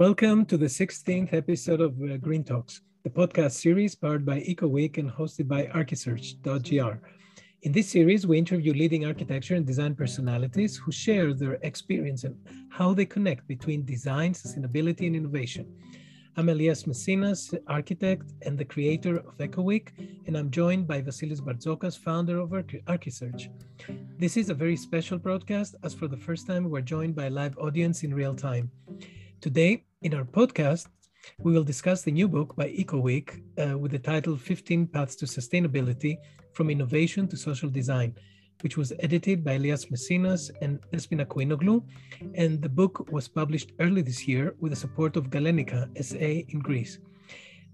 Welcome 0.00 0.46
to 0.46 0.56
the 0.56 0.64
16th 0.64 1.34
episode 1.34 1.82
of 1.82 1.92
uh, 2.00 2.16
Green 2.16 2.42
Talks, 2.42 2.80
the 3.04 3.10
podcast 3.10 3.52
series 3.52 3.94
powered 3.94 4.24
by 4.24 4.40
EcoWeek 4.40 4.96
and 4.96 5.10
hosted 5.10 5.46
by 5.46 5.66
Archisearch.gr. 5.66 6.98
In 7.60 7.72
this 7.72 7.90
series, 7.90 8.26
we 8.26 8.38
interview 8.38 8.72
leading 8.72 9.04
architecture 9.04 9.56
and 9.56 9.66
design 9.66 9.94
personalities 9.94 10.78
who 10.78 10.90
share 10.90 11.34
their 11.34 11.58
experience 11.60 12.24
and 12.24 12.34
how 12.70 12.94
they 12.94 13.04
connect 13.04 13.46
between 13.46 13.84
design, 13.84 14.32
sustainability, 14.32 15.06
and 15.06 15.16
innovation. 15.16 15.70
I'm 16.38 16.48
Elias 16.48 16.86
Messinas, 16.86 17.52
architect 17.66 18.32
and 18.46 18.56
the 18.56 18.64
creator 18.64 19.18
of 19.18 19.36
EcoWeek, 19.36 19.88
and 20.26 20.34
I'm 20.34 20.50
joined 20.50 20.86
by 20.86 21.02
Vasilis 21.02 21.42
Barzokas, 21.42 21.98
founder 21.98 22.38
of 22.38 22.48
Archisearch. 22.48 23.50
This 24.16 24.38
is 24.38 24.48
a 24.48 24.54
very 24.54 24.76
special 24.76 25.18
broadcast, 25.18 25.74
as 25.82 25.92
for 25.92 26.08
the 26.08 26.16
first 26.16 26.46
time, 26.46 26.70
we're 26.70 26.80
joined 26.80 27.14
by 27.14 27.26
a 27.26 27.30
live 27.30 27.58
audience 27.58 28.02
in 28.02 28.14
real 28.14 28.34
time. 28.34 28.70
Today, 29.40 29.84
in 30.02 30.12
our 30.12 30.24
podcast, 30.24 30.88
we 31.38 31.52
will 31.52 31.64
discuss 31.64 32.02
the 32.02 32.12
new 32.12 32.28
book 32.28 32.54
by 32.56 32.68
EcoWeek 32.72 33.40
uh, 33.56 33.78
with 33.78 33.90
the 33.90 33.98
title 33.98 34.36
15 34.36 34.88
Paths 34.88 35.16
to 35.16 35.24
Sustainability 35.24 36.18
From 36.52 36.68
Innovation 36.68 37.26
to 37.28 37.38
Social 37.38 37.70
Design, 37.70 38.14
which 38.60 38.76
was 38.76 38.92
edited 39.00 39.42
by 39.42 39.52
Elias 39.52 39.90
Messinas 39.90 40.50
and 40.60 40.78
Despina 40.92 41.24
Koinoglu. 41.24 41.82
And 42.34 42.60
the 42.60 42.68
book 42.68 43.10
was 43.10 43.28
published 43.28 43.72
early 43.80 44.02
this 44.02 44.28
year 44.28 44.56
with 44.60 44.72
the 44.72 44.76
support 44.76 45.16
of 45.16 45.30
Galenica 45.30 45.88
SA 46.04 46.44
in 46.52 46.58
Greece. 46.58 46.98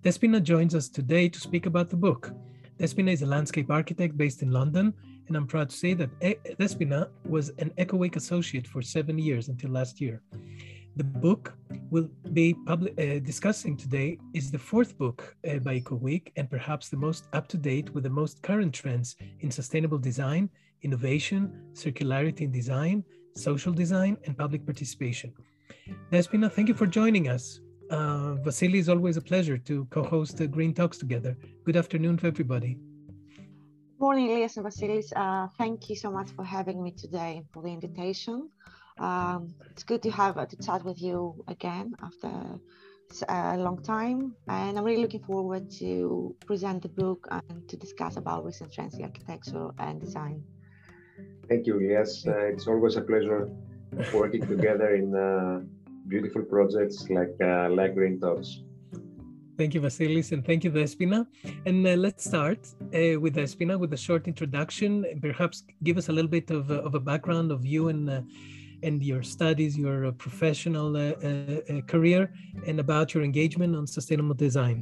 Despina 0.04 0.40
joins 0.40 0.72
us 0.72 0.88
today 0.88 1.28
to 1.28 1.40
speak 1.40 1.66
about 1.66 1.90
the 1.90 1.96
book. 1.96 2.30
Despina 2.78 3.10
is 3.10 3.22
a 3.22 3.26
landscape 3.26 3.72
architect 3.72 4.16
based 4.16 4.42
in 4.42 4.52
London, 4.52 4.94
and 5.26 5.36
I'm 5.36 5.48
proud 5.48 5.70
to 5.70 5.76
say 5.76 5.94
that 5.94 6.16
Despina 6.60 7.08
was 7.24 7.48
an 7.58 7.70
EcoWeek 7.76 8.14
associate 8.14 8.68
for 8.68 8.82
seven 8.82 9.18
years 9.18 9.48
until 9.48 9.70
last 9.70 10.00
year. 10.00 10.22
The 10.96 11.04
book 11.04 11.52
we'll 11.90 12.08
be 12.32 12.54
public, 12.64 12.94
uh, 12.98 13.18
discussing 13.18 13.76
today 13.76 14.18
is 14.32 14.50
the 14.50 14.58
fourth 14.58 14.96
book 14.96 15.36
uh, 15.46 15.58
by 15.58 15.80
EcoWeek 15.80 16.32
and 16.36 16.48
perhaps 16.48 16.88
the 16.88 16.96
most 16.96 17.28
up 17.34 17.48
to 17.48 17.58
date 17.58 17.92
with 17.92 18.04
the 18.04 18.10
most 18.10 18.42
current 18.42 18.72
trends 18.72 19.14
in 19.40 19.50
sustainable 19.50 19.98
design, 19.98 20.48
innovation, 20.80 21.52
circularity 21.74 22.40
in 22.42 22.50
design, 22.50 23.04
social 23.34 23.74
design, 23.74 24.16
and 24.24 24.38
public 24.38 24.64
participation. 24.64 25.34
Despina, 26.10 26.50
thank 26.50 26.68
you 26.68 26.74
for 26.74 26.86
joining 26.86 27.28
us. 27.28 27.60
Uh, 27.90 28.36
Vasily, 28.36 28.78
is 28.78 28.88
always 28.88 29.18
a 29.18 29.20
pleasure 29.22 29.58
to 29.58 29.84
co 29.90 30.02
host 30.02 30.38
the 30.38 30.46
Green 30.46 30.72
Talks 30.72 30.96
together. 30.96 31.36
Good 31.64 31.76
afternoon 31.76 32.16
to 32.18 32.26
everybody. 32.26 32.78
Good 33.36 34.00
morning, 34.00 34.30
Elias 34.30 34.56
and 34.56 34.64
Vasilis. 34.64 35.12
Uh, 35.14 35.48
thank 35.58 35.90
you 35.90 35.96
so 35.96 36.10
much 36.10 36.30
for 36.30 36.44
having 36.44 36.82
me 36.82 36.90
today 36.90 37.36
and 37.36 37.46
for 37.52 37.62
the 37.62 37.68
invitation. 37.68 38.48
Um, 38.98 39.54
it's 39.70 39.84
good 39.84 40.02
to 40.02 40.10
have 40.10 40.38
uh, 40.38 40.46
to 40.46 40.56
chat 40.56 40.84
with 40.84 41.00
you 41.02 41.44
again 41.48 41.94
after 42.02 42.30
a 43.28 43.56
long 43.58 43.82
time, 43.82 44.34
and 44.48 44.78
I'm 44.78 44.84
really 44.84 45.02
looking 45.02 45.22
forward 45.22 45.70
to 45.78 46.34
present 46.44 46.82
the 46.82 46.88
book 46.88 47.28
and 47.30 47.68
to 47.68 47.76
discuss 47.76 48.16
about 48.16 48.44
recent 48.44 48.72
trends 48.72 48.94
in 48.94 49.04
architecture 49.04 49.68
and 49.78 50.00
design. 50.00 50.42
Thank 51.48 51.66
you. 51.66 51.80
Yes, 51.80 52.26
uh, 52.26 52.46
it's 52.46 52.66
always 52.66 52.96
a 52.96 53.02
pleasure 53.02 53.50
working 54.12 54.46
together 54.46 54.94
in 54.94 55.14
uh, 55.14 55.60
beautiful 56.08 56.42
projects 56.42 57.08
like 57.10 57.34
uh, 57.42 57.68
like 57.70 57.94
Green 57.94 58.18
Talks. 58.18 58.62
Thank 59.56 59.72
you, 59.74 59.80
Vasilis, 59.80 60.32
and 60.32 60.44
thank 60.44 60.64
you, 60.64 60.70
Despina. 60.70 61.26
And 61.64 61.86
uh, 61.86 61.94
let's 61.96 62.24
start 62.24 62.58
uh, 62.82 63.18
with 63.18 63.36
Despina 63.36 63.78
with 63.78 63.92
a 63.94 63.96
short 63.96 64.26
introduction. 64.26 65.06
And 65.10 65.22
perhaps 65.22 65.64
give 65.82 65.96
us 65.96 66.10
a 66.10 66.12
little 66.12 66.30
bit 66.30 66.50
of, 66.50 66.70
of 66.70 66.94
a 66.94 67.00
background 67.00 67.50
of 67.50 67.64
you 67.64 67.88
and 67.88 68.10
uh, 68.10 68.20
and 68.86 69.02
your 69.02 69.22
studies, 69.22 69.76
your 69.76 70.06
uh, 70.06 70.12
professional 70.12 70.96
uh, 70.96 71.00
uh, 71.00 71.80
career, 71.92 72.32
and 72.66 72.78
about 72.80 73.14
your 73.14 73.22
engagement 73.22 73.74
on 73.76 73.86
sustainable 73.86 74.34
design. 74.34 74.78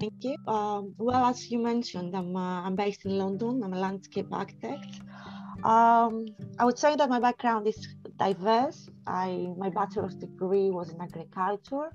thank 0.00 0.18
you. 0.24 0.36
Um, 0.46 0.94
well, 0.98 1.24
as 1.32 1.50
you 1.50 1.58
mentioned, 1.58 2.14
I'm, 2.16 2.36
I'm 2.36 2.74
based 2.74 3.04
in 3.04 3.16
London. 3.16 3.62
I'm 3.64 3.72
a 3.72 3.80
landscape 3.86 4.28
architect. 4.32 4.92
Um, 5.64 6.26
I 6.58 6.64
would 6.64 6.78
say 6.78 6.94
that 6.96 7.08
my 7.08 7.20
background 7.20 7.66
is 7.66 7.78
diverse. 8.16 8.88
I 9.06 9.28
my 9.56 9.70
bachelor's 9.70 10.14
degree 10.14 10.70
was 10.70 10.90
in 10.90 11.00
agriculture. 11.00 11.90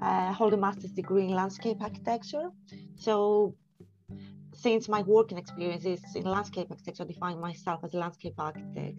I 0.00 0.32
hold 0.32 0.52
a 0.54 0.56
master's 0.56 0.92
degree 0.92 1.24
in 1.28 1.34
landscape 1.42 1.78
architecture. 1.80 2.50
So 2.96 3.54
since 4.52 4.88
my 4.88 5.02
working 5.02 5.38
experience 5.38 5.84
is 5.84 6.02
in 6.14 6.24
landscape 6.24 6.68
architecture, 6.70 7.02
I 7.02 7.06
define 7.06 7.40
myself 7.40 7.80
as 7.82 7.94
a 7.94 7.98
landscape 7.98 8.34
architect. 8.38 8.98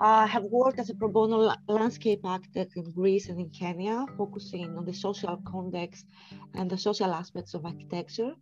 I 0.00 0.26
have 0.26 0.44
worked 0.44 0.78
as 0.78 0.90
a 0.90 0.94
pro 0.94 1.08
bono 1.08 1.52
landscape 1.66 2.20
architect 2.24 2.76
in 2.76 2.90
Greece 2.92 3.28
and 3.28 3.40
in 3.40 3.50
Kenya, 3.50 4.06
focusing 4.16 4.76
on 4.76 4.84
the 4.84 4.94
social 4.94 5.36
context 5.44 6.06
and 6.54 6.70
the 6.70 6.78
social 6.78 7.12
aspects 7.12 7.54
of 7.54 7.64
architecture. 7.64 8.32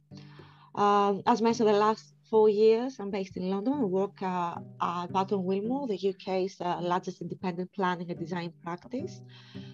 Um, 0.74 1.22
as 1.26 1.40
mentioned, 1.40 1.70
the 1.70 1.72
last 1.72 2.14
four 2.28 2.50
years, 2.50 3.00
I'm 3.00 3.10
based 3.10 3.38
in 3.38 3.48
London. 3.48 3.72
and 3.72 3.90
work 3.90 4.20
uh, 4.20 4.56
at 4.82 5.06
Barton 5.06 5.38
Willmore, 5.38 5.88
the 5.88 6.10
UK's 6.10 6.60
uh, 6.60 6.78
largest 6.82 7.22
independent 7.22 7.72
planning 7.72 8.10
and 8.10 8.18
design 8.18 8.52
practice, 8.62 9.22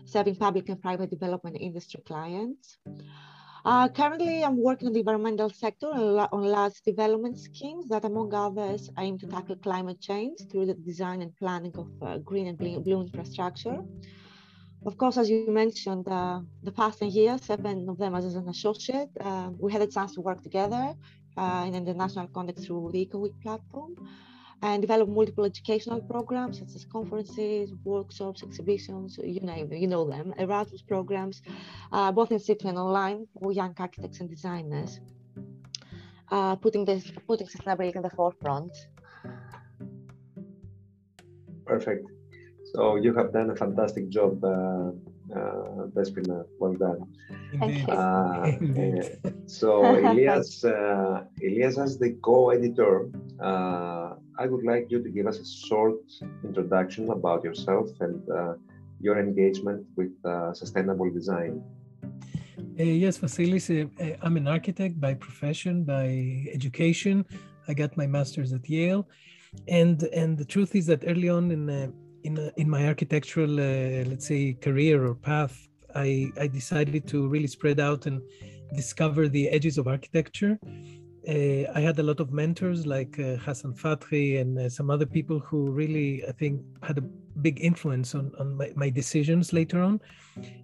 serving 0.05 0.37
public 0.37 0.69
and 0.69 0.81
private 0.81 1.11
development 1.11 1.57
industry 1.61 2.01
clients. 2.07 2.79
Uh, 3.65 3.89
currently, 3.89 4.43
I'm 4.43 4.57
working 4.57 4.89
in 4.89 4.93
the 4.93 5.01
environmental 5.01 5.49
sector 5.49 5.87
on 5.87 6.43
large 6.43 6.81
development 6.83 7.39
schemes 7.39 7.89
that, 7.91 8.05
among 8.05 8.35
others, 8.35 8.91
aim 8.99 9.19
to 9.19 9.27
tackle 9.29 9.55
climate 9.57 10.01
change 10.01 10.39
through 10.51 10.67
the 10.67 10.75
design 10.75 11.23
and 11.23 11.37
planning 11.37 11.73
of 11.77 11.89
uh, 12.03 12.19
green 12.19 12.49
and 12.49 12.59
blue 12.59 13.01
infrastructure. 13.01 13.79
Of 14.85 14.99
course, 14.99 15.17
as 15.17 15.31
you 15.31 15.47
mentioned, 15.49 16.09
uh, 16.09 16.41
the 16.65 16.73
past 16.73 16.99
10 16.99 17.11
years, 17.11 17.45
seven 17.45 17.89
of 17.89 17.99
them 17.99 18.17
as 18.17 18.35
an 18.35 18.49
associate, 18.49 19.11
uh, 19.21 19.51
we 19.57 19.71
had 19.71 19.83
a 19.83 19.87
chance 19.87 20.13
to 20.15 20.21
work 20.21 20.43
together 20.43 20.95
uh, 21.37 21.65
in 21.69 21.75
an 21.77 21.87
international 21.87 22.27
context 22.35 22.67
through 22.67 22.91
the 22.93 23.07
EcoWeek 23.07 23.41
platform 23.43 23.95
and 24.63 24.81
develop 24.81 25.09
multiple 25.09 25.45
educational 25.45 26.01
programs 26.01 26.61
such 26.61 26.75
as 26.77 26.85
conferences, 26.85 27.73
workshops, 27.85 28.43
exhibitions, 28.43 29.19
you 29.23 29.41
name 29.41 29.69
them, 29.69 29.79
you 29.79 29.89
know 29.89 30.09
them, 30.09 30.33
Erasmus 30.39 30.83
programs, 30.83 31.43
uh, 31.93 32.13
both 32.13 32.31
in 32.31 32.39
situ 32.39 32.69
and 32.69 32.79
online 32.79 33.27
for 33.39 33.53
young 33.53 33.75
architects 33.79 34.21
and 34.21 34.31
designers, 34.31 35.01
uh, 36.31 36.55
putting 36.57 36.85
this 36.85 37.11
putting 37.27 37.47
sustainability 37.47 37.97
in 37.97 38.03
the 38.03 38.11
forefront. 38.11 38.73
Perfect. 41.67 42.07
So 42.73 42.97
you 42.97 43.13
have 43.15 43.33
done 43.33 43.51
a 43.51 43.57
fantastic 43.57 44.09
job, 44.09 44.43
uh, 44.45 44.93
uh, 45.37 45.87
Despina. 45.95 46.45
Well 46.59 46.75
done. 46.75 47.07
Thank 47.59 47.87
you. 47.87 47.95
Uh, 47.95 49.03
so 49.47 49.85
Elias, 50.11 50.65
uh, 50.65 51.25
Elias 51.43 51.79
as 51.79 51.99
the 51.99 52.13
co-editor, 52.23 53.11
uh, 53.41 54.15
I 54.39 54.47
would 54.47 54.65
like 54.65 54.87
you 54.91 55.03
to 55.03 55.11
give 55.11 55.27
us 55.27 55.39
a 55.39 55.45
short 55.45 56.01
introduction 56.43 57.11
about 57.11 57.45
yourself 57.45 57.89
and 58.01 58.29
uh, 58.31 58.55
your 59.01 59.19
engagement 59.19 59.87
with 59.97 60.13
uh, 60.25 60.55
sustainable 60.55 61.11
design. 61.11 61.63
Uh, 62.59 62.85
yes, 62.85 63.19
Vasilis, 63.19 63.69
uh, 63.71 64.17
I'm 64.23 64.37
an 64.37 64.49
architect 64.49 65.01
by 65.01 65.15
profession, 65.15 65.85
by 65.85 66.47
education. 66.53 67.25
I 67.69 67.75
got 67.75 67.97
my 67.97 68.07
master's 68.07 68.53
at 68.53 68.69
Yale, 68.69 69.07
and 69.69 70.03
and 70.15 70.39
the 70.39 70.45
truth 70.45 70.75
is 70.75 70.87
that 70.87 71.05
early 71.07 71.29
on 71.29 71.51
in 71.51 71.69
uh, 71.69 71.89
in 72.25 72.39
uh, 72.39 72.51
in 72.57 72.71
my 72.71 72.87
architectural, 72.87 73.51
let's 73.51 74.27
say, 74.27 74.55
career 74.55 75.07
or 75.07 75.15
path, 75.15 75.69
I 75.95 76.33
I 76.41 76.47
decided 76.47 77.07
to 77.09 77.29
really 77.29 77.47
spread 77.47 77.79
out 77.81 78.07
and 78.07 78.23
discover 78.75 79.29
the 79.29 79.49
edges 79.51 79.77
of 79.77 79.87
architecture 79.87 80.59
uh, 81.29 81.71
I 81.75 81.81
had 81.81 81.99
a 81.99 82.03
lot 82.03 82.21
of 82.21 82.33
mentors 82.33 82.87
like 82.87 83.19
uh, 83.19 83.37
Hassan 83.37 83.75
Fathy 83.75 84.39
and 84.39 84.59
uh, 84.59 84.69
some 84.69 84.91
other 84.91 85.07
people 85.07 85.39
who 85.39 85.71
really, 85.71 86.25
I 86.27 86.33
think, 86.33 86.63
had 86.83 86.99
a 86.99 87.03
big 87.41 87.61
influence 87.61 88.15
on, 88.15 88.33
on 88.39 88.57
my, 88.57 88.73
my 88.75 88.91
decisions 88.91 89.53
later 89.53 89.81
on. 89.83 90.01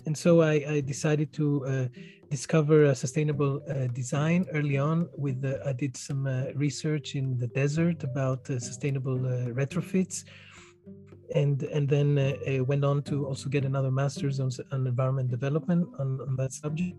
And 0.06 0.16
so 0.16 0.42
I, 0.42 0.54
I 0.68 0.80
decided 0.80 1.32
to 1.34 1.66
uh, 1.66 1.88
discover 2.30 2.92
sustainable 2.94 3.62
uh, 3.70 3.86
design 3.88 4.46
early 4.52 4.78
on. 4.78 5.08
With 5.16 5.44
I 5.64 5.72
did 5.72 5.96
some 5.96 6.26
uh, 6.26 6.52
research 6.54 7.14
in 7.14 7.38
the 7.38 7.48
desert 7.48 8.02
about 8.02 8.46
sustainable 8.46 9.18
retrofits. 9.18 10.24
And, 11.34 11.62
and 11.64 11.86
then 11.86 12.14
went 12.66 12.86
on 12.86 13.02
to 13.02 13.26
also 13.26 13.50
get 13.50 13.66
another 13.66 13.90
master's 13.90 14.40
on, 14.40 14.50
on 14.72 14.86
environment 14.86 15.30
development 15.30 15.86
on, 15.98 16.18
on 16.22 16.36
that 16.36 16.54
subject. 16.54 16.96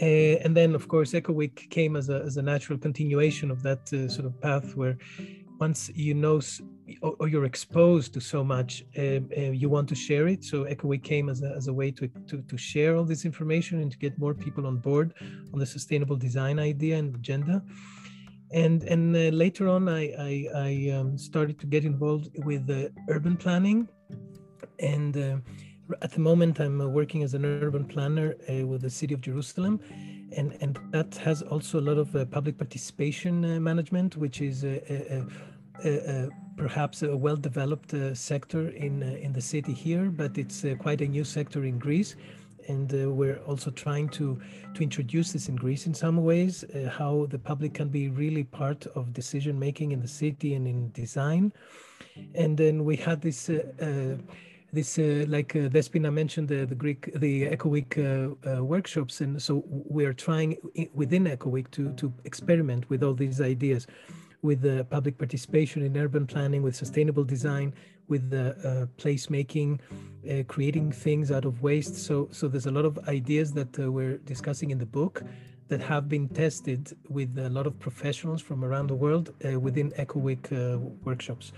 Uh, 0.00 0.40
and 0.44 0.56
then, 0.56 0.74
of 0.74 0.88
course, 0.88 1.12
EcoWeek 1.12 1.70
came 1.70 1.96
as 1.96 2.08
a, 2.08 2.22
as 2.22 2.36
a 2.36 2.42
natural 2.42 2.78
continuation 2.78 3.50
of 3.50 3.62
that 3.62 3.92
uh, 3.92 4.08
sort 4.08 4.26
of 4.26 4.40
path 4.40 4.74
where 4.74 4.96
once 5.60 5.90
you 5.94 6.14
know 6.14 6.40
or, 7.02 7.14
or 7.20 7.28
you're 7.28 7.44
exposed 7.44 8.12
to 8.14 8.20
so 8.20 8.42
much, 8.42 8.84
um, 8.98 9.28
uh, 9.36 9.40
you 9.40 9.68
want 9.68 9.88
to 9.88 9.94
share 9.94 10.26
it. 10.28 10.44
So 10.44 10.64
EcoWeek 10.64 11.04
came 11.04 11.28
as 11.28 11.42
a, 11.42 11.50
as 11.54 11.68
a 11.68 11.72
way 11.72 11.90
to, 11.92 12.08
to, 12.28 12.42
to 12.42 12.56
share 12.56 12.96
all 12.96 13.04
this 13.04 13.24
information 13.24 13.80
and 13.80 13.90
to 13.90 13.98
get 13.98 14.18
more 14.18 14.34
people 14.34 14.66
on 14.66 14.78
board 14.78 15.14
on 15.52 15.58
the 15.58 15.66
sustainable 15.66 16.16
design 16.16 16.58
idea 16.58 16.96
and 16.96 17.14
agenda. 17.14 17.62
And, 18.52 18.82
and 18.84 19.16
uh, 19.16 19.34
later 19.44 19.68
on, 19.68 19.88
I, 19.88 20.02
I, 20.18 20.48
I 20.54 20.90
um, 20.96 21.16
started 21.16 21.58
to 21.60 21.66
get 21.66 21.84
involved 21.84 22.28
with 22.44 22.68
urban 23.08 23.36
planning 23.36 23.88
and 24.78 25.16
uh, 25.16 25.36
at 26.00 26.12
the 26.12 26.20
moment, 26.20 26.60
I'm 26.60 26.80
uh, 26.80 26.86
working 26.86 27.22
as 27.22 27.34
an 27.34 27.44
urban 27.44 27.84
planner 27.84 28.34
uh, 28.48 28.66
with 28.66 28.82
the 28.82 28.90
city 28.90 29.14
of 29.14 29.20
Jerusalem, 29.20 29.80
and 30.36 30.56
and 30.60 30.78
that 30.90 31.14
has 31.16 31.42
also 31.42 31.80
a 31.80 31.84
lot 31.90 31.98
of 31.98 32.14
uh, 32.14 32.24
public 32.24 32.56
participation 32.56 33.62
management, 33.62 34.16
which 34.16 34.40
is 34.40 34.64
perhaps 36.56 37.02
a 37.02 37.16
well-developed 37.16 37.94
sector 38.16 38.68
in 38.68 39.02
in 39.02 39.32
the 39.32 39.40
city 39.40 39.72
here, 39.72 40.10
but 40.10 40.38
it's 40.38 40.64
quite 40.78 41.00
a 41.00 41.08
new 41.08 41.24
sector 41.24 41.64
in 41.64 41.78
Greece 41.78 42.16
and 42.68 42.94
uh, 42.94 43.10
we're 43.10 43.38
also 43.38 43.70
trying 43.70 44.08
to 44.08 44.40
to 44.74 44.82
introduce 44.82 45.32
this 45.32 45.48
in 45.48 45.56
Greece 45.56 45.86
in 45.86 45.94
some 45.94 46.22
ways, 46.22 46.64
uh, 46.64 46.88
how 46.88 47.26
the 47.28 47.38
public 47.38 47.74
can 47.74 47.88
be 47.88 48.08
really 48.08 48.44
part 48.44 48.86
of 48.94 49.12
decision 49.12 49.58
making 49.58 49.92
in 49.92 50.00
the 50.00 50.08
city 50.08 50.54
and 50.54 50.66
in 50.66 50.90
design. 50.92 51.52
And 52.34 52.56
then 52.56 52.84
we 52.84 52.96
had 52.96 53.20
this. 53.20 53.48
Uh 53.48 54.18
this, 54.72 54.98
uh, 54.98 55.24
like 55.28 55.54
uh, 55.54 55.68
Despina 55.68 56.12
mentioned, 56.12 56.48
the, 56.48 56.64
the 56.64 56.74
Greek, 56.74 57.10
the 57.14 57.44
Eco 57.44 57.68
Week 57.68 57.94
workshops, 58.44 59.20
and 59.20 59.40
so 59.40 59.64
we 59.68 60.04
are 60.04 60.14
trying 60.14 60.56
within 60.94 61.26
Eco 61.26 61.50
Week 61.50 61.70
to 61.72 61.92
to 61.94 62.12
experiment 62.24 62.88
with 62.88 63.02
all 63.02 63.14
these 63.14 63.40
ideas, 63.40 63.86
with 64.42 64.62
the 64.62 64.84
public 64.90 65.18
participation 65.18 65.82
in 65.82 65.96
urban 65.96 66.26
planning, 66.26 66.62
with 66.62 66.74
sustainable 66.74 67.24
design, 67.24 67.74
with 68.08 68.30
the 68.30 68.46
uh, 68.68 68.86
placemaking, 69.02 69.78
uh, 70.30 70.42
creating 70.54 70.92
things 70.92 71.30
out 71.30 71.44
of 71.44 71.62
waste. 71.62 71.96
So, 71.96 72.28
so 72.30 72.48
there's 72.48 72.66
a 72.66 72.70
lot 72.70 72.84
of 72.84 72.98
ideas 73.08 73.52
that 73.52 73.78
uh, 73.78 73.90
we're 73.90 74.18
discussing 74.18 74.70
in 74.70 74.78
the 74.78 74.86
book 74.86 75.22
that 75.68 75.80
have 75.80 76.08
been 76.08 76.28
tested 76.28 76.94
with 77.08 77.38
a 77.38 77.48
lot 77.48 77.66
of 77.66 77.78
professionals 77.78 78.42
from 78.42 78.64
around 78.64 78.88
the 78.88 78.94
world 78.94 79.32
uh, 79.44 79.58
within 79.58 79.92
Eco 79.96 80.18
Week 80.18 80.52
uh, 80.52 80.78
workshops. 81.04 81.52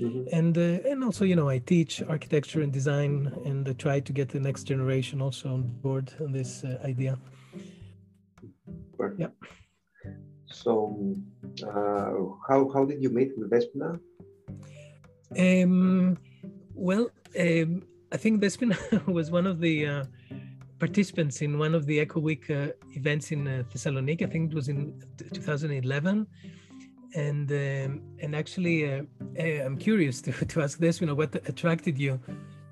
Mm-hmm. 0.00 0.24
And 0.32 0.56
uh, 0.58 0.88
and 0.88 1.04
also, 1.04 1.24
you 1.24 1.36
know, 1.36 1.48
I 1.48 1.58
teach 1.58 2.02
architecture 2.02 2.62
and 2.62 2.72
design, 2.72 3.32
and 3.44 3.68
I 3.68 3.72
try 3.72 4.00
to 4.00 4.12
get 4.12 4.28
the 4.30 4.40
next 4.40 4.64
generation 4.64 5.20
also 5.20 5.52
on 5.54 5.62
board 5.62 6.12
on 6.20 6.32
this 6.32 6.64
idea. 6.84 7.18
Perfect. 8.98 9.20
Yeah. 9.20 10.12
So, 10.46 11.16
how 12.48 12.70
how 12.74 12.84
did 12.84 13.02
you 13.02 13.10
meet 13.10 13.32
with 13.36 13.50
Despina? 13.50 14.00
Um, 15.38 16.18
well, 16.74 17.10
um, 17.38 17.82
I 18.12 18.16
think 18.16 18.42
Despina 18.42 19.06
was 19.18 19.30
one 19.30 19.46
of 19.46 19.60
the 19.60 19.86
uh, 19.86 20.04
participants 20.78 21.42
in 21.42 21.58
one 21.58 21.74
of 21.74 21.86
the 21.86 22.00
Eco 22.00 22.20
Week 22.20 22.50
uh, 22.50 22.68
events 22.92 23.32
in 23.32 23.46
uh, 23.46 23.62
Thessaloniki. 23.72 24.22
I 24.22 24.30
think 24.30 24.52
it 24.52 24.54
was 24.54 24.68
in 24.68 25.00
2011. 25.32 26.26
And 27.14 27.50
um, 27.52 28.02
and 28.20 28.34
actually, 28.34 28.90
uh, 28.90 29.02
eh, 29.36 29.62
I'm 29.64 29.76
curious 29.76 30.20
to, 30.26 30.32
to 30.32 30.62
ask 30.62 30.78
this. 30.78 31.00
You 31.00 31.06
know, 31.06 31.14
what 31.14 31.34
attracted 31.34 31.98
you 31.98 32.18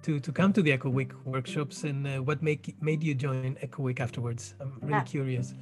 to, 0.03 0.21
to 0.21 0.33
come 0.33 0.53
to 0.53 0.63
the 0.63 0.73
Eco 0.73 0.89
Week 0.89 1.13
workshops, 1.25 1.85
and 1.85 2.07
uh, 2.07 2.23
what 2.23 2.43
make 2.43 2.75
make 2.81 3.03
you 3.03 3.15
join 3.15 3.57
Eco 3.63 3.83
Week 3.83 4.01
afterwards? 4.01 4.55
I'm 4.61 4.79
really 4.81 4.95
ah. 4.95 5.03
curious. 5.03 5.55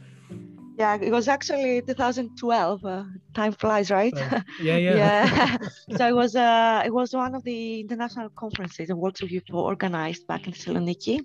Yeah, 0.79 0.97
it 1.01 1.11
was 1.11 1.27
actually 1.27 1.83
2012. 1.83 2.85
Uh, 2.85 3.03
time 3.35 3.53
flies, 3.53 3.91
right? 3.91 4.15
Oh, 4.17 4.43
yeah, 4.63 4.77
yeah. 4.77 4.95
yeah. 4.97 5.57
so 5.97 6.07
it 6.07 6.15
was 6.15 6.37
uh, 6.37 6.83
it 6.85 6.95
was 6.95 7.13
one 7.13 7.35
of 7.35 7.43
the 7.43 7.81
international 7.81 8.29
conferences 8.31 8.89
and 8.89 8.99
workshops 8.99 9.33
you 9.33 9.43
organized 9.53 10.27
back 10.29 10.47
in 10.47 10.53
Thessaloniki, 10.53 11.25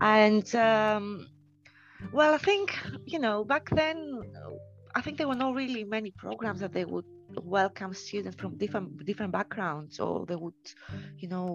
and 0.00 0.54
um, 0.54 1.26
well, 2.12 2.32
I 2.32 2.38
think 2.38 2.78
you 3.06 3.18
know 3.18 3.44
back 3.44 3.70
then, 3.70 4.22
I 4.96 5.00
think 5.02 5.18
there 5.18 5.28
were 5.28 5.40
not 5.44 5.54
really 5.54 5.84
many 5.84 6.10
programs 6.10 6.60
that 6.60 6.72
they 6.72 6.86
would 6.92 7.04
welcome 7.42 7.92
students 7.92 8.36
from 8.40 8.56
different 8.56 9.04
different 9.04 9.32
backgrounds, 9.32 10.00
or 10.00 10.26
they 10.26 10.36
would, 10.44 10.62
you 11.18 11.28
know, 11.28 11.46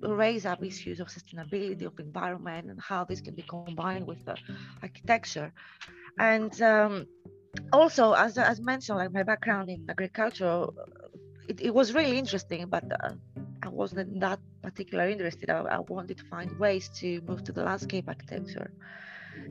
raise 0.00 0.44
up 0.46 0.64
issues 0.64 0.98
of 1.00 1.08
sustainability 1.08 1.84
of 1.90 1.98
environment 2.00 2.70
and 2.70 2.80
how 2.80 3.04
this 3.04 3.20
can 3.20 3.34
be 3.34 3.44
combined 3.56 4.06
with 4.06 4.22
architecture. 4.82 5.52
And 6.18 6.52
um, 6.62 7.06
also 7.72 8.12
as, 8.14 8.38
as 8.38 8.60
mentioned 8.60 8.98
like 8.98 9.12
my 9.12 9.22
background 9.22 9.68
in 9.68 9.84
agriculture 9.88 10.66
it, 11.48 11.60
it 11.60 11.74
was 11.74 11.92
really 11.92 12.18
interesting 12.18 12.66
but 12.68 12.84
uh, 13.04 13.14
i 13.62 13.68
wasn't 13.68 14.20
that 14.20 14.38
particularly 14.62 15.12
interested. 15.12 15.50
I, 15.50 15.60
I, 15.60 15.78
wanted 15.80 16.16
to 16.18 16.24
find 16.24 16.56
ways 16.58 16.88
to 17.00 17.20
move 17.22 17.44
to 17.44 17.52
the 17.52 17.64
landscape 17.64 18.06
architecture 18.08 18.70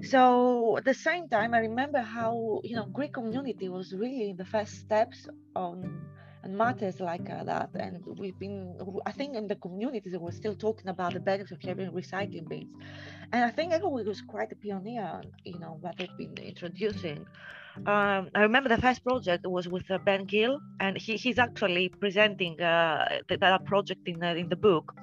so 0.02 0.78
at 0.78 0.86
the 0.86 0.94
same 0.94 1.28
time 1.30 1.54
i 1.54 1.60
remember 1.60 2.00
how 2.00 2.60
you 2.64 2.76
know 2.76 2.86
greek 2.86 3.14
community 3.14 3.70
was 3.70 3.94
really 3.94 4.34
the 4.38 4.46
first 4.46 4.80
steps 4.80 5.28
on 5.56 6.02
and 6.44 6.58
matters 6.58 7.00
like 7.00 7.30
uh, 7.30 7.44
that. 7.44 7.70
And 7.76 8.04
we've 8.18 8.38
been, 8.38 8.76
I 9.06 9.12
think, 9.12 9.36
in 9.36 9.48
the 9.48 9.56
communities, 9.56 10.16
we're 10.18 10.32
still 10.32 10.56
talking 10.56 10.88
about 10.90 11.14
the 11.14 11.20
benefits 11.20 11.52
of 11.52 11.62
having 11.62 11.92
recycling 11.92 12.48
bins. 12.48 12.74
And 13.32 13.44
I 13.44 13.50
think 13.50 13.74
Eco 13.74 13.90
Week 13.90 14.08
was 14.08 14.22
quite 14.22 14.52
a 14.52 14.56
pioneer, 14.56 15.22
you 15.44 15.60
know, 15.60 15.78
what 15.82 15.98
they've 15.98 16.18
been 16.18 16.36
introducing. 16.44 17.26
Um, 17.86 18.30
I 18.36 18.42
remember 18.42 18.70
the 18.70 18.82
first 18.82 19.04
project 19.04 19.46
was 19.48 19.68
with 19.68 19.90
uh, 19.90 19.98
Ben 20.00 20.26
Gill, 20.26 20.60
and 20.80 20.98
he, 20.98 21.16
he's 21.16 21.40
actually 21.40 21.90
presenting 21.90 22.60
uh, 22.60 23.20
that 23.30 23.66
project 23.66 24.08
in, 24.08 24.22
in 24.24 24.50
the 24.50 24.58
book. 24.58 24.94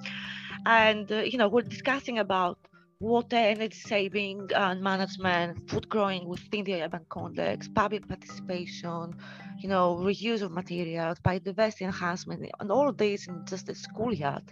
And, 0.65 1.11
uh, 1.11 1.21
you 1.21 1.37
know, 1.37 1.47
we're 1.47 1.61
discussing 1.61 2.19
about 2.19 2.59
water 2.99 3.37
energy 3.37 3.79
saving 3.79 4.49
and 4.55 4.81
management, 4.81 5.69
food 5.69 5.87
growing 5.87 6.27
within 6.27 6.65
the 6.65 6.81
urban 6.81 7.05
context, 7.09 7.73
public 7.73 8.07
participation, 8.07 9.15
you 9.57 9.69
know, 9.69 9.95
reuse 9.95 10.41
of 10.41 10.51
materials, 10.51 11.17
biodiversity 11.19 11.81
enhancement, 11.81 12.45
and 12.59 12.71
all 12.71 12.91
this 12.91 13.27
in 13.27 13.45
just 13.45 13.69
a 13.69 13.75
schoolyard. 13.75 14.43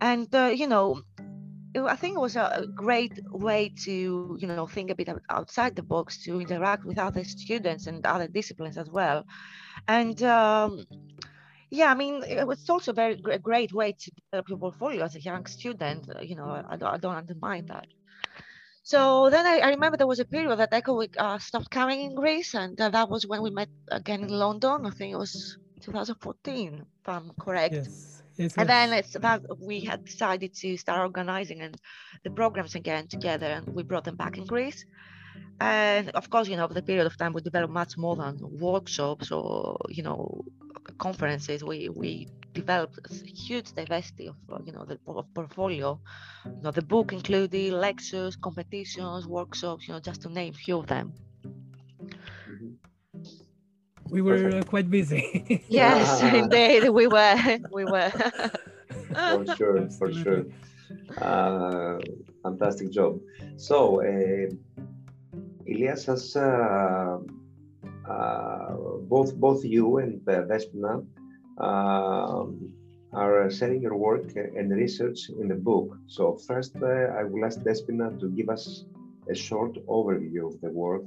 And, 0.00 0.32
uh, 0.34 0.52
you 0.54 0.68
know, 0.68 1.02
I 1.74 1.96
think 1.96 2.16
it 2.16 2.20
was 2.20 2.36
a 2.36 2.66
great 2.74 3.18
way 3.30 3.72
to, 3.84 4.36
you 4.38 4.46
know, 4.46 4.66
think 4.66 4.90
a 4.90 4.94
bit 4.94 5.08
outside 5.30 5.74
the 5.74 5.82
box 5.82 6.22
to 6.24 6.40
interact 6.40 6.84
with 6.84 6.98
other 6.98 7.24
students 7.24 7.86
and 7.86 8.04
other 8.06 8.28
disciplines 8.28 8.78
as 8.78 8.90
well. 8.90 9.24
And 9.88 10.22
um, 10.22 10.84
yeah, 11.72 11.90
I 11.90 11.94
mean, 11.94 12.22
it 12.22 12.46
was 12.46 12.68
also 12.68 12.92
very 12.92 13.14
a 13.30 13.38
great 13.38 13.72
way 13.72 13.92
to 13.92 14.10
develop 14.10 14.48
your 14.50 14.58
portfolio 14.58 15.04
as 15.04 15.16
a 15.16 15.20
young 15.20 15.46
student. 15.46 16.06
Uh, 16.14 16.20
you 16.20 16.36
know, 16.36 16.62
I 16.68 16.76
don't, 16.76 16.94
I 16.94 16.98
don't 16.98 17.16
undermine 17.16 17.64
that. 17.66 17.86
So 18.82 19.30
then 19.30 19.46
I, 19.46 19.60
I 19.60 19.70
remember 19.70 19.96
there 19.96 20.06
was 20.06 20.20
a 20.20 20.26
period 20.26 20.58
that 20.58 20.70
EcoWeek 20.70 21.14
uh, 21.16 21.38
stopped 21.38 21.70
coming 21.70 22.02
in 22.02 22.14
Greece, 22.14 22.54
and 22.54 22.78
uh, 22.78 22.90
that 22.90 23.08
was 23.08 23.26
when 23.26 23.40
we 23.40 23.50
met 23.50 23.70
again 23.90 24.22
in 24.22 24.28
London. 24.28 24.84
I 24.84 24.90
think 24.90 25.14
it 25.14 25.16
was 25.16 25.56
2014, 25.80 26.84
if 27.00 27.08
I'm 27.08 27.30
correct. 27.40 27.74
Yes. 27.74 28.22
Yes, 28.36 28.54
and 28.58 28.68
then 28.68 28.92
it's 28.92 29.12
that 29.12 29.42
we 29.58 29.80
had 29.80 30.04
decided 30.04 30.54
to 30.54 30.76
start 30.76 31.00
organizing 31.00 31.60
and 31.60 31.76
the 32.24 32.30
programs 32.30 32.74
again 32.74 33.06
together, 33.08 33.46
and 33.46 33.66
we 33.74 33.82
brought 33.82 34.04
them 34.04 34.16
back 34.16 34.36
in 34.36 34.44
Greece. 34.44 34.84
And 35.60 36.10
of 36.10 36.28
course, 36.28 36.48
you 36.48 36.56
know, 36.56 36.64
over 36.64 36.74
the 36.74 36.82
period 36.82 37.06
of 37.06 37.16
time, 37.16 37.32
we 37.32 37.40
developed 37.40 37.72
much 37.72 37.96
more 37.96 38.16
than 38.16 38.38
workshops 38.40 39.30
or 39.30 39.78
you 39.88 40.02
know 40.02 40.44
conferences, 40.98 41.62
we 41.64 41.88
we 41.88 42.28
developed 42.52 42.98
a 43.10 43.14
huge 43.26 43.72
diversity 43.72 44.28
of 44.28 44.36
you 44.66 44.72
know 44.72 44.84
the 44.84 44.98
of 45.06 45.26
portfolio. 45.34 45.98
You 46.44 46.62
know, 46.62 46.70
the 46.70 46.82
book 46.82 47.12
included 47.12 47.72
lectures, 47.72 48.36
competitions, 48.36 49.26
workshops. 49.26 49.86
You 49.86 49.94
know, 49.94 50.00
just 50.00 50.22
to 50.22 50.28
name 50.28 50.52
a 50.54 50.56
few 50.56 50.78
of 50.78 50.86
them. 50.86 51.12
We 54.10 54.20
were 54.20 54.58
uh, 54.58 54.62
quite 54.62 54.90
busy. 54.90 55.64
yes, 55.68 56.22
indeed, 56.42 56.88
we 56.90 57.06
were. 57.06 57.58
We 57.70 57.84
were. 57.84 58.10
for 59.14 59.46
sure, 59.56 59.88
for 59.98 60.12
sure. 60.12 60.44
Uh, 61.16 61.98
fantastic 62.42 62.90
job. 62.90 63.20
So, 63.56 64.02
uh, 64.02 64.50
Elias 65.68 66.06
has 66.06 66.36
uh, 66.36 67.18
uh, 68.08 68.74
both 69.08 69.34
both 69.36 69.64
you 69.64 69.98
and 69.98 70.20
uh, 70.28 70.42
Despina 70.50 71.04
um, 71.58 72.72
are 73.12 73.50
sharing 73.50 73.82
your 73.82 73.96
work 73.96 74.34
and 74.36 74.70
research 74.72 75.28
in 75.40 75.48
the 75.48 75.54
book. 75.54 75.96
So 76.06 76.38
first, 76.48 76.74
uh, 76.82 77.18
I 77.18 77.24
will 77.24 77.44
ask 77.44 77.60
Despina 77.60 78.18
to 78.20 78.28
give 78.28 78.48
us 78.48 78.84
a 79.28 79.34
short 79.34 79.74
overview 79.86 80.46
of 80.46 80.60
the 80.60 80.70
work 80.70 81.06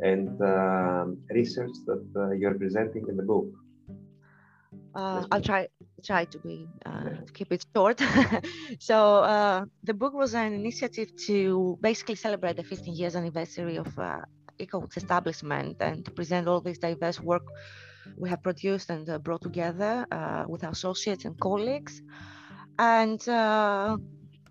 and 0.00 0.40
uh, 0.42 1.06
research 1.30 1.74
that 1.86 2.36
you're 2.38 2.54
presenting 2.54 3.06
in 3.08 3.16
the 3.16 3.22
book. 3.22 3.48
Uh, 4.94 5.24
I'll 5.30 5.40
try 5.40 5.68
try 6.04 6.24
to 6.24 6.38
be 6.38 6.66
to 6.84 7.32
keep 7.32 7.52
it 7.52 7.64
short. 7.74 8.00
so 8.80 9.66
the 9.82 9.94
book 9.94 10.14
was 10.14 10.34
an 10.34 10.52
initiative 10.52 11.08
to 11.26 11.78
basically 11.80 12.14
celebrate 12.16 12.56
the 12.56 12.64
15 12.64 12.94
years 12.94 13.16
anniversary 13.16 13.76
of 13.76 13.88
EcoWeek's 14.58 14.96
establishment 14.96 15.76
and 15.80 16.04
to 16.04 16.10
present 16.10 16.48
all 16.48 16.60
this 16.60 16.78
diverse 16.78 17.20
work 17.20 17.42
we 18.16 18.28
have 18.28 18.42
produced 18.42 18.90
and 18.90 19.08
uh, 19.08 19.18
brought 19.18 19.42
together 19.42 20.06
uh, 20.10 20.44
with 20.48 20.64
our 20.64 20.70
associates 20.70 21.24
and 21.24 21.38
colleagues. 21.40 22.00
And 22.78 23.26
uh, 23.28 23.96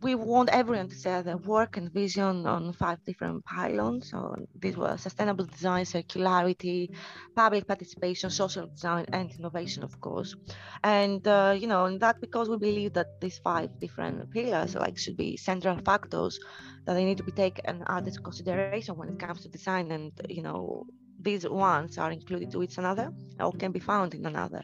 we 0.02 0.16
want 0.16 0.50
everyone 0.50 0.88
to 0.90 0.96
share 0.96 1.24
their 1.24 1.38
work 1.38 1.78
and 1.78 1.92
vision 1.92 2.46
on 2.46 2.74
five 2.74 3.00
different 3.06 3.44
pylons. 3.46 4.10
So 4.12 4.36
these 4.60 4.78
were 4.78 4.98
sustainable 4.98 5.46
design, 5.46 5.86
circularity, 5.86 6.90
public 7.36 7.68
participation, 7.68 8.30
social 8.30 8.68
design, 8.68 9.06
and 9.12 9.32
innovation, 9.38 9.84
of 9.84 10.00
course. 10.00 10.36
And 10.84 11.26
uh, 11.28 11.56
you 11.58 11.68
know, 11.68 11.86
and 11.86 12.00
that 12.02 12.20
because 12.22 12.50
we 12.50 12.58
believe 12.58 12.94
that 12.94 13.08
these 13.22 13.40
five 13.40 13.70
different 13.80 14.30
pillars 14.32 14.76
like 14.76 14.98
should 14.98 15.18
be 15.18 15.38
central 15.38 15.78
factors 15.86 16.40
that 16.86 16.94
they 16.94 17.06
need 17.06 17.18
to 17.18 17.24
be 17.24 17.32
taken 17.32 17.84
under 17.88 18.12
consideration 18.24 18.86
when 18.86 18.98
it 19.10 19.20
comes 19.20 19.30
to 19.30 19.38
design. 19.50 19.92
And 19.92 20.12
you 20.30 20.30
know, 20.44 20.86
these 21.20 21.48
ones 21.48 21.98
are 21.98 22.12
included 22.12 22.52
to 22.52 22.62
each 22.64 22.78
another 22.78 23.10
or 23.40 23.52
can 23.54 23.72
be 23.72 23.80
found 23.80 24.14
in 24.14 24.26
another. 24.26 24.64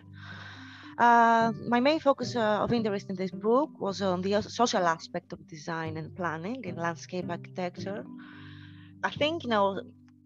Uh, 0.97 1.51
my 1.67 1.79
main 1.79 1.99
focus 1.99 2.35
uh, 2.35 2.63
of 2.63 2.71
interest 2.73 3.09
in 3.09 3.15
this 3.15 3.31
book 3.31 3.71
was 3.79 4.01
on 4.01 4.21
the 4.21 4.41
social 4.41 4.85
aspect 4.87 5.33
of 5.33 5.45
design 5.47 5.97
and 5.97 6.13
planning 6.15 6.63
in 6.63 6.75
landscape 6.75 7.25
architecture. 7.29 8.05
I 9.03 9.09
think, 9.11 9.43
you 9.43 9.49
know, 9.49 9.81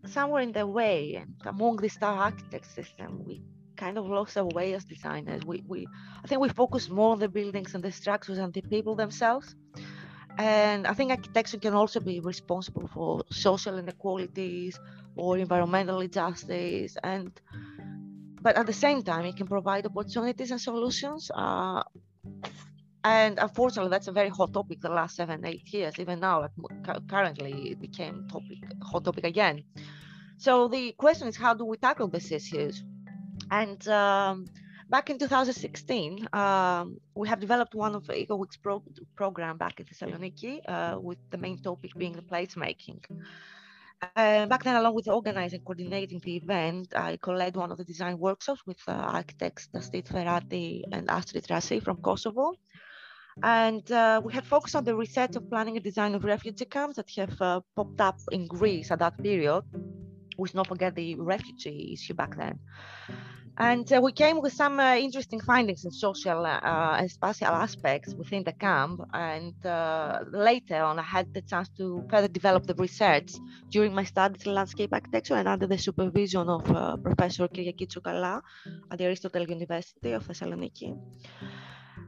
somewhere 0.05 0.41
in 0.41 0.51
the 0.53 0.65
way, 0.67 1.25
among 1.45 1.77
the 1.77 1.89
star 1.89 2.17
architect 2.17 2.65
system, 2.67 3.24
we 3.25 3.43
kind 3.77 3.97
of 3.97 4.05
lost 4.07 4.38
our 4.38 4.45
way 4.45 4.74
as 4.74 4.86
designers. 4.86 5.45
We, 5.45 5.63
we, 5.67 5.89
I 6.24 6.27
think 6.27 6.41
we 6.41 6.50
focus 6.50 6.89
more 6.89 7.13
on 7.13 7.19
the 7.19 7.29
buildings 7.29 7.74
and 7.75 7.83
the 7.83 7.91
structures 7.91 8.38
and 8.38 8.53
the 8.53 8.62
people 8.63 8.95
themselves. 8.95 9.55
And 10.38 10.88
I 10.88 10.93
think 10.93 11.12
architecture 11.12 11.59
can 11.59 11.74
also 11.74 12.00
be 12.00 12.19
responsible 12.19 12.88
for 12.88 13.24
social 13.31 13.77
inequalities 13.77 14.79
or 15.15 15.38
environmental 15.38 16.01
injustice 16.01 16.95
and 17.03 17.39
but 18.48 18.56
at 18.56 18.66
the 18.66 18.80
same 18.88 19.01
time, 19.04 19.25
it 19.25 19.36
can 19.36 19.46
provide 19.46 19.86
opportunities 19.86 20.51
and 20.51 20.62
solutions. 20.62 21.30
Uh, 21.36 21.84
and 23.04 23.39
unfortunately, 23.39 23.89
that's 23.89 24.08
a 24.08 24.13
very 24.13 24.30
hot 24.30 24.54
topic 24.54 24.80
the 24.80 24.94
last 25.00 25.18
seven, 25.18 25.46
eight 25.46 25.68
years. 25.74 25.94
Even 26.00 26.22
now, 26.22 26.48
currently, 27.10 27.72
it 27.72 27.82
became 27.82 28.25
topic, 28.32 28.60
hot 28.82 29.04
topic 29.04 29.25
again. 29.25 29.66
So 30.38 30.70
the 30.70 30.94
question 30.94 31.27
is, 31.27 31.36
how 31.36 31.54
do 31.56 31.66
we 31.66 31.75
tackle 31.75 32.08
these 32.08 32.32
issues? 32.32 32.86
And 33.51 33.86
um, 33.89 34.46
back 34.89 35.10
in 35.10 35.20
2016, 35.20 36.30
um, 36.32 37.01
we 37.16 37.27
have 37.27 37.42
developed 37.42 37.75
one 37.75 37.96
of 37.96 38.04
EcoWeek's 38.06 38.56
pro- 38.56 38.84
program 39.18 39.58
back 39.58 39.82
in 39.82 39.88
Thessaloniki, 39.88 40.62
uh, 40.70 40.98
with 41.01 41.18
the 41.32 41.38
main 41.38 41.58
topic 41.58 41.92
being 41.98 42.13
the 42.13 42.22
placemaking. 42.22 43.01
Uh, 44.01 44.46
back 44.46 44.63
then, 44.63 44.75
along 44.75 44.94
with 44.94 45.08
organizing, 45.08 45.62
coordinating 45.62 46.20
the 46.20 46.36
event, 46.36 46.94
I 46.96 47.18
co-led 47.18 47.56
one 47.56 47.72
of 47.72 47.77
the 47.77 47.84
design 47.84 48.20
workshops 48.20 48.62
with 48.68 48.77
uh, 48.88 48.92
architects 48.92 49.70
Dastit 49.74 50.08
Ferrati 50.08 50.84
and 50.92 51.10
Astrid 51.10 51.46
Rasi 51.50 51.82
from 51.82 51.98
Kosovo. 51.98 52.54
And 53.42 53.92
uh, 53.92 54.22
we 54.24 54.34
had 54.34 54.46
focused 54.46 54.75
on 54.75 54.84
the 54.84 54.96
research 54.96 55.36
of 55.36 55.50
planning 55.50 55.77
and 55.77 55.84
design 55.84 56.13
of 56.13 56.24
refugee 56.24 56.66
camps 56.66 56.98
that 56.98 57.10
have 57.18 57.42
uh, 57.42 57.62
popped 57.75 58.01
up 58.01 58.18
in 58.32 58.48
Greece 58.48 58.92
at 58.92 59.00
that 59.00 59.18
period. 59.22 59.63
We 60.38 60.48
should 60.48 60.56
not 60.56 60.68
forget 60.68 60.96
the 60.96 61.16
refugee 61.16 61.92
issue 61.94 62.13
back 62.13 62.38
then. 62.38 62.60
And 63.60 63.92
uh, 63.92 64.00
we 64.00 64.12
came 64.12 64.40
with 64.40 64.54
some 64.54 64.80
uh, 64.80 64.96
interesting 64.96 65.40
findings 65.40 65.84
in 65.84 65.92
social 65.92 66.46
uh, 66.46 66.98
and 67.00 67.10
spatial 67.10 67.48
aspects 67.48 68.14
within 68.14 68.44
the 68.44 68.54
camp. 68.54 69.02
And 69.14 69.54
uh, 69.66 70.20
later 70.32 70.84
on, 70.84 71.00
I 71.00 71.04
had 71.04 71.34
the 71.34 71.42
chance 71.42 71.68
to 71.78 72.06
further 72.10 72.28
develop 72.28 72.68
the 72.68 72.76
research 72.76 73.34
during 73.70 73.96
my 73.96 74.04
studies 74.04 74.46
in 74.46 74.54
landscape 74.54 74.94
architecture 74.94 75.36
and 75.36 75.48
under 75.48 75.66
the 75.66 75.78
supervision 75.78 76.48
of 76.50 76.70
uh, 76.70 76.98
Professor 76.98 77.48
Kyriaki 77.48 77.88
Tsoukala 77.88 78.42
at 78.92 78.98
the 78.98 79.06
Aristotle 79.06 79.44
University 79.44 80.12
of 80.12 80.28
Thessaloniki. 80.28 80.96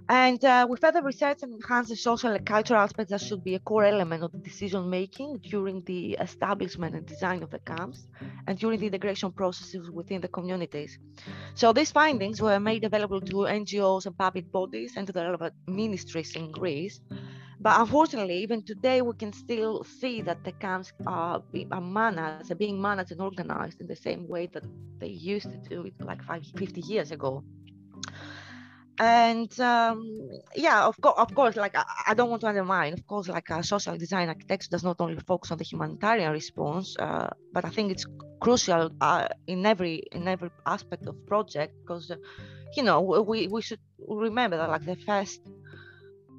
And 0.10 0.44
uh, 0.44 0.66
we 0.68 0.76
further 0.78 1.04
research 1.04 1.44
and 1.44 1.54
enhance 1.54 1.90
the 1.90 1.96
social 1.96 2.32
and 2.32 2.44
cultural 2.44 2.82
aspects 2.82 3.12
that 3.12 3.22
should 3.22 3.44
be 3.44 3.54
a 3.54 3.60
core 3.60 3.86
element 3.86 4.24
of 4.24 4.32
the 4.32 4.40
decision 4.40 4.90
making 4.90 5.38
during 5.44 5.84
the 5.84 6.14
establishment 6.14 6.96
and 6.96 7.06
design 7.06 7.44
of 7.44 7.52
the 7.52 7.60
camps 7.60 8.08
and 8.48 8.58
during 8.58 8.80
the 8.80 8.88
integration 8.88 9.32
processes 9.32 9.92
within 9.92 10.20
the 10.20 10.28
communities. 10.28 10.98
So 11.54 11.74
these 11.74 11.92
findings 11.92 12.42
were 12.42 12.60
made 12.60 12.86
available 12.86 13.22
to 13.22 13.36
NGOs 13.36 14.08
and 14.08 14.18
public 14.18 14.52
bodies 14.52 14.94
and 14.98 15.06
to 15.06 15.14
the 15.14 15.24
relevant 15.24 15.54
ministries 15.68 16.36
in 16.36 16.52
Greece. 16.52 17.00
But 17.60 17.80
unfortunately, 17.80 18.38
even 18.42 18.64
today, 18.64 19.04
we 19.04 19.14
can 19.14 19.32
still 19.32 19.84
see 19.84 20.24
that 20.24 20.44
the 20.44 20.54
camps 20.54 20.92
are, 21.06 21.44
are 21.72 21.82
managed, 21.82 22.52
are 22.52 22.56
being 22.56 22.82
managed 22.82 23.12
and 23.12 23.22
organized 23.22 23.80
in 23.80 23.86
the 23.86 23.96
same 23.96 24.28
way 24.28 24.48
that 24.54 24.64
they 24.98 25.10
used 25.10 25.52
to 25.52 25.58
do 25.70 25.84
it 25.86 25.94
like 26.00 26.24
five, 26.24 26.44
50 26.58 26.82
years 26.82 27.12
ago 27.12 27.44
and 29.00 29.58
um, 29.62 30.30
yeah 30.56 30.86
of, 30.86 31.00
co- 31.02 31.14
of 31.18 31.34
course 31.34 31.56
like 31.56 31.76
I, 31.76 31.86
I, 32.08 32.14
don't 32.14 32.30
want 32.30 32.42
to 32.42 32.48
undermine 32.48 32.94
of 32.94 33.08
course 33.08 33.30
like 33.30 33.50
a 33.50 33.64
social 33.64 33.98
design 33.98 34.28
architecture 34.28 34.68
does 34.70 34.84
not 34.84 34.98
only 35.00 35.18
focus 35.26 35.52
on 35.52 35.58
the 35.58 35.64
humanitarian 35.64 36.32
response 36.34 36.96
uh, 37.00 37.30
but 37.54 37.64
i 37.64 37.70
think 37.70 37.92
it's 37.92 38.06
crucial 38.42 38.92
uh, 39.02 39.28
in 39.48 39.66
every 39.66 40.04
in 40.12 40.28
every 40.28 40.50
aspect 40.66 41.08
of 41.08 41.16
project 41.28 41.74
because 41.82 42.12
uh, 42.12 42.16
you 42.76 42.84
know 42.84 43.00
we, 43.02 43.48
we 43.48 43.62
should 43.62 43.80
remember 44.08 44.58
that 44.58 44.70
like 44.70 44.86
the 44.86 44.98
first 44.98 45.40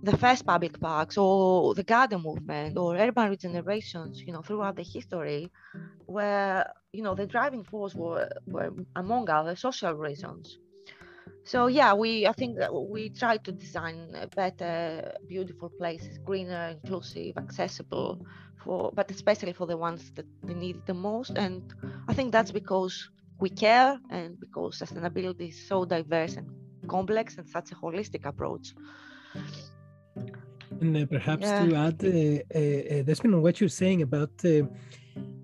the 0.02 0.17
first 0.17 0.47
public 0.47 0.79
parks 0.81 1.17
or 1.19 1.75
the 1.75 1.83
garden 1.83 2.23
movement 2.23 2.76
or 2.76 2.97
urban 2.97 3.35
regenerations 3.35 4.19
you 4.26 4.33
know 4.33 4.43
throughout 4.43 4.76
the 4.76 4.83
history 4.83 5.50
where 6.07 6.71
you 6.93 7.02
know 7.02 7.14
the 7.14 7.26
driving 7.26 7.64
force 7.64 7.95
were, 7.95 8.29
were 8.47 8.71
among 8.97 9.29
other 9.31 9.57
social 9.57 9.95
reasons 9.95 10.59
so 11.44 11.66
yeah 11.66 11.92
we 11.92 12.26
i 12.26 12.32
think 12.32 12.56
that 12.56 12.73
we 12.73 13.09
try 13.09 13.37
to 13.37 13.52
design 13.52 14.14
better 14.37 15.12
beautiful 15.28 15.68
places 15.68 16.18
greener 16.18 16.76
inclusive 16.76 17.37
accessible 17.37 18.20
for 18.62 18.92
but 18.94 19.11
especially 19.11 19.52
for 19.52 19.66
the 19.66 19.76
ones 19.76 20.12
that 20.16 20.26
they 20.44 20.54
need 20.54 20.76
it 20.76 20.87
the 20.87 20.94
most. 20.94 21.32
And 21.37 21.62
i 22.09 22.12
think 22.14 22.32
that's 22.32 22.52
because 22.52 22.94
we 23.38 23.50
care 23.50 23.99
and 24.11 24.38
because 24.38 24.78
sustainability 24.78 25.49
is 25.49 25.68
so 25.68 25.85
diverse 25.85 26.35
and 26.37 26.47
complex 26.88 27.38
and 27.38 27.49
such 27.49 27.73
a 27.73 27.75
holistic 27.75 28.26
approach. 28.26 28.75
And 30.80 30.97
uh, 30.97 31.06
perhaps 31.06 31.47
yeah. 31.47 31.64
to 31.64 31.75
add 31.87 31.99
uh, 32.04 32.09
uh, 32.09 33.02
Despina, 33.09 33.35
on 33.35 33.42
what 33.42 33.61
you're 33.61 33.78
saying 33.85 34.02
about 34.02 34.32
uh, 34.44 34.62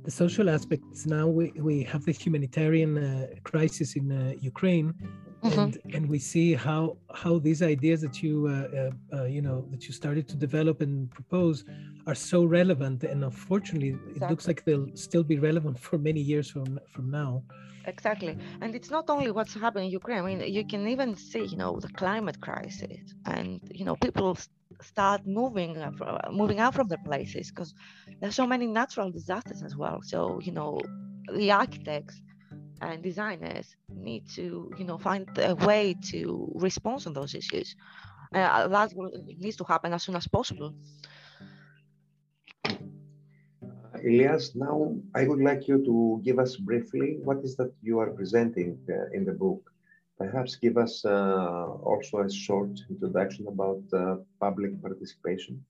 the 0.05 0.11
social 0.11 0.49
aspects 0.49 1.07
now 1.07 1.27
we, 1.27 1.53
we 1.69 1.83
have 1.83 2.05
the 2.05 2.13
humanitarian 2.13 2.93
uh, 2.97 3.27
crisis 3.43 3.97
in 3.97 4.13
uh, 4.13 4.33
ukraine 4.41 4.95
mm-hmm. 5.43 5.59
and 5.59 5.79
and 5.95 6.09
we 6.09 6.19
see 6.19 6.55
how 6.55 6.97
how 7.15 7.39
these 7.39 7.63
ideas 7.63 8.01
that 8.01 8.23
you 8.23 8.47
uh, 8.47 8.53
uh, 8.53 9.17
uh, 9.17 9.25
you 9.25 9.43
know 9.43 9.65
that 9.71 9.87
you 9.87 9.93
started 9.93 10.29
to 10.29 10.37
develop 10.37 10.81
and 10.81 11.11
propose 11.11 11.65
are 12.07 12.15
so 12.15 12.45
relevant 12.45 13.03
and 13.05 13.25
unfortunately 13.25 13.91
exactly. 13.91 14.21
it 14.21 14.31
looks 14.31 14.47
like 14.47 14.65
they'll 14.65 14.89
still 14.95 15.25
be 15.25 15.39
relevant 15.39 15.79
for 15.79 15.99
many 15.99 16.21
years 16.21 16.51
from 16.51 16.79
from 16.93 17.11
now 17.11 17.43
exactly 17.87 18.37
and 18.61 18.75
it's 18.75 18.91
not 18.91 19.09
only 19.09 19.31
what's 19.31 19.55
happening 19.55 19.87
in 19.87 19.91
ukraine 19.91 20.19
i 20.19 20.27
mean 20.29 20.41
you 20.53 20.65
can 20.67 20.87
even 20.89 21.15
see 21.15 21.45
you 21.45 21.57
know 21.57 21.79
the 21.79 21.89
climate 22.03 22.41
crisis 22.41 23.15
and 23.27 23.61
you 23.71 23.85
know 23.85 23.97
people 23.97 24.37
start 24.83 25.27
moving 25.27 25.73
moving 26.31 26.59
out 26.59 26.75
from 26.75 26.89
their 26.89 27.03
places 27.05 27.51
because 27.51 27.75
there's 28.21 28.35
so 28.35 28.47
many 28.47 28.67
natural 28.67 29.11
disasters 29.11 29.63
as 29.63 29.77
well 29.77 30.01
so 30.03 30.41
you 30.41 30.53
know 30.53 30.79
the 31.35 31.51
architects 31.51 32.21
and 32.81 33.03
designers 33.03 33.77
need 33.89 34.29
to 34.29 34.71
you 34.79 34.85
know 34.85 34.99
find 34.99 35.29
a 35.39 35.55
way 35.55 35.95
to 36.11 36.51
respond 36.55 37.03
on 37.07 37.13
those 37.13 37.35
issues 37.35 37.77
uh, 38.35 38.69
that 38.69 38.93
needs 39.39 39.57
to 39.57 39.65
happen 39.65 39.93
as 39.93 40.03
soon 40.03 40.17
as 40.17 40.27
possible 40.27 40.75
uh, 43.97 43.99
Elias, 44.05 44.55
now 44.55 44.95
I 45.15 45.27
would 45.27 45.41
like 45.41 45.69
you 45.69 45.85
to 45.85 46.21
give 46.25 46.39
us 46.39 46.57
briefly 46.57 47.19
what 47.23 47.39
is 47.45 47.57
that 47.57 47.73
you 47.83 47.99
are 47.99 48.11
presenting 48.11 48.79
uh, 48.89 49.17
in 49.17 49.25
the 49.25 49.33
book. 49.33 49.71
Perhaps 50.19 50.57
give 50.57 50.77
us 50.77 51.05
uh, 51.05 51.67
also 51.83 52.21
a 52.21 52.31
short 52.31 52.71
introduction 52.91 53.47
about 53.49 53.83
uh, 53.93 54.17
public 54.41 54.81
participation. 54.83 55.65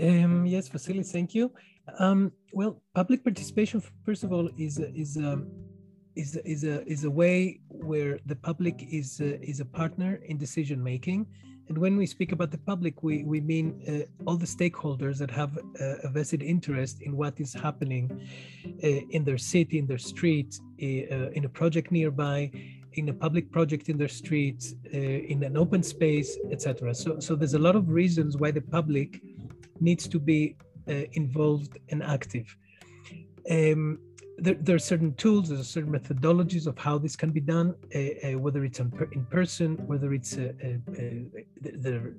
Um, 0.00 0.46
yes, 0.46 0.68
Vasily, 0.68 1.02
thank 1.02 1.34
you. 1.34 1.52
Um, 1.98 2.32
well, 2.52 2.82
public 2.94 3.24
participation, 3.24 3.82
first 4.04 4.22
of 4.22 4.32
all, 4.32 4.48
is 4.56 4.78
is 4.78 5.16
um, 5.16 5.50
is 6.14 6.36
is 6.44 6.64
a 6.64 6.86
is 6.86 7.04
a 7.04 7.10
way 7.10 7.60
where 7.68 8.18
the 8.26 8.36
public 8.36 8.86
is 8.90 9.20
a, 9.20 9.40
is 9.42 9.60
a 9.60 9.64
partner 9.64 10.20
in 10.26 10.38
decision 10.38 10.82
making. 10.82 11.26
And 11.68 11.76
when 11.76 11.96
we 11.98 12.06
speak 12.06 12.32
about 12.32 12.50
the 12.50 12.58
public, 12.58 13.02
we 13.02 13.24
we 13.24 13.40
mean 13.40 13.66
uh, 13.88 14.24
all 14.26 14.36
the 14.36 14.46
stakeholders 14.46 15.18
that 15.18 15.30
have 15.30 15.58
a, 15.80 15.84
a, 16.04 16.08
vested 16.10 16.42
interest 16.42 17.02
in 17.02 17.16
what 17.16 17.40
is 17.40 17.52
happening 17.52 18.04
uh, 18.84 18.86
in 19.10 19.24
their 19.24 19.36
city, 19.38 19.78
in 19.78 19.86
their 19.86 19.98
street, 19.98 20.58
uh, 20.82 21.30
in 21.36 21.44
a 21.44 21.48
project 21.48 21.90
nearby, 21.90 22.50
in 22.94 23.08
a 23.08 23.12
public 23.12 23.50
project 23.50 23.88
in 23.88 23.98
their 23.98 24.08
street, 24.08 24.64
uh, 24.94 24.98
in 24.98 25.42
an 25.42 25.56
open 25.56 25.82
space, 25.82 26.38
etc. 26.52 26.94
So 26.94 27.18
so 27.18 27.34
there's 27.34 27.54
a 27.54 27.64
lot 27.68 27.76
of 27.76 27.88
reasons 27.88 28.36
why 28.36 28.50
the 28.50 28.62
public 28.62 29.20
needs 29.80 30.08
to 30.08 30.18
be 30.18 30.56
uh, 30.88 31.04
involved 31.12 31.78
and 31.90 32.02
active. 32.02 32.56
Um, 33.50 33.98
there, 34.38 34.54
there, 34.54 34.76
are 34.76 34.78
certain 34.78 35.14
tools, 35.14 35.48
there 35.48 35.58
are 35.58 35.64
certain 35.64 35.92
methodologies 35.92 36.66
of 36.66 36.78
how 36.78 36.96
this 36.96 37.16
can 37.16 37.30
be 37.30 37.40
done, 37.40 37.74
uh, 37.94 37.98
uh, 37.98 38.38
whether 38.38 38.64
it's 38.64 38.78
in, 38.78 38.90
person, 39.30 39.76
whether 39.86 40.12
it's 40.12 40.36
uh, 40.36 40.52
the, 41.60 42.14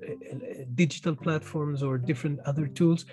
digital 0.75 1.15
platforms 1.15 1.81
or 1.81 1.97
different 1.97 2.39
other 2.41 2.67
tools. 2.67 3.05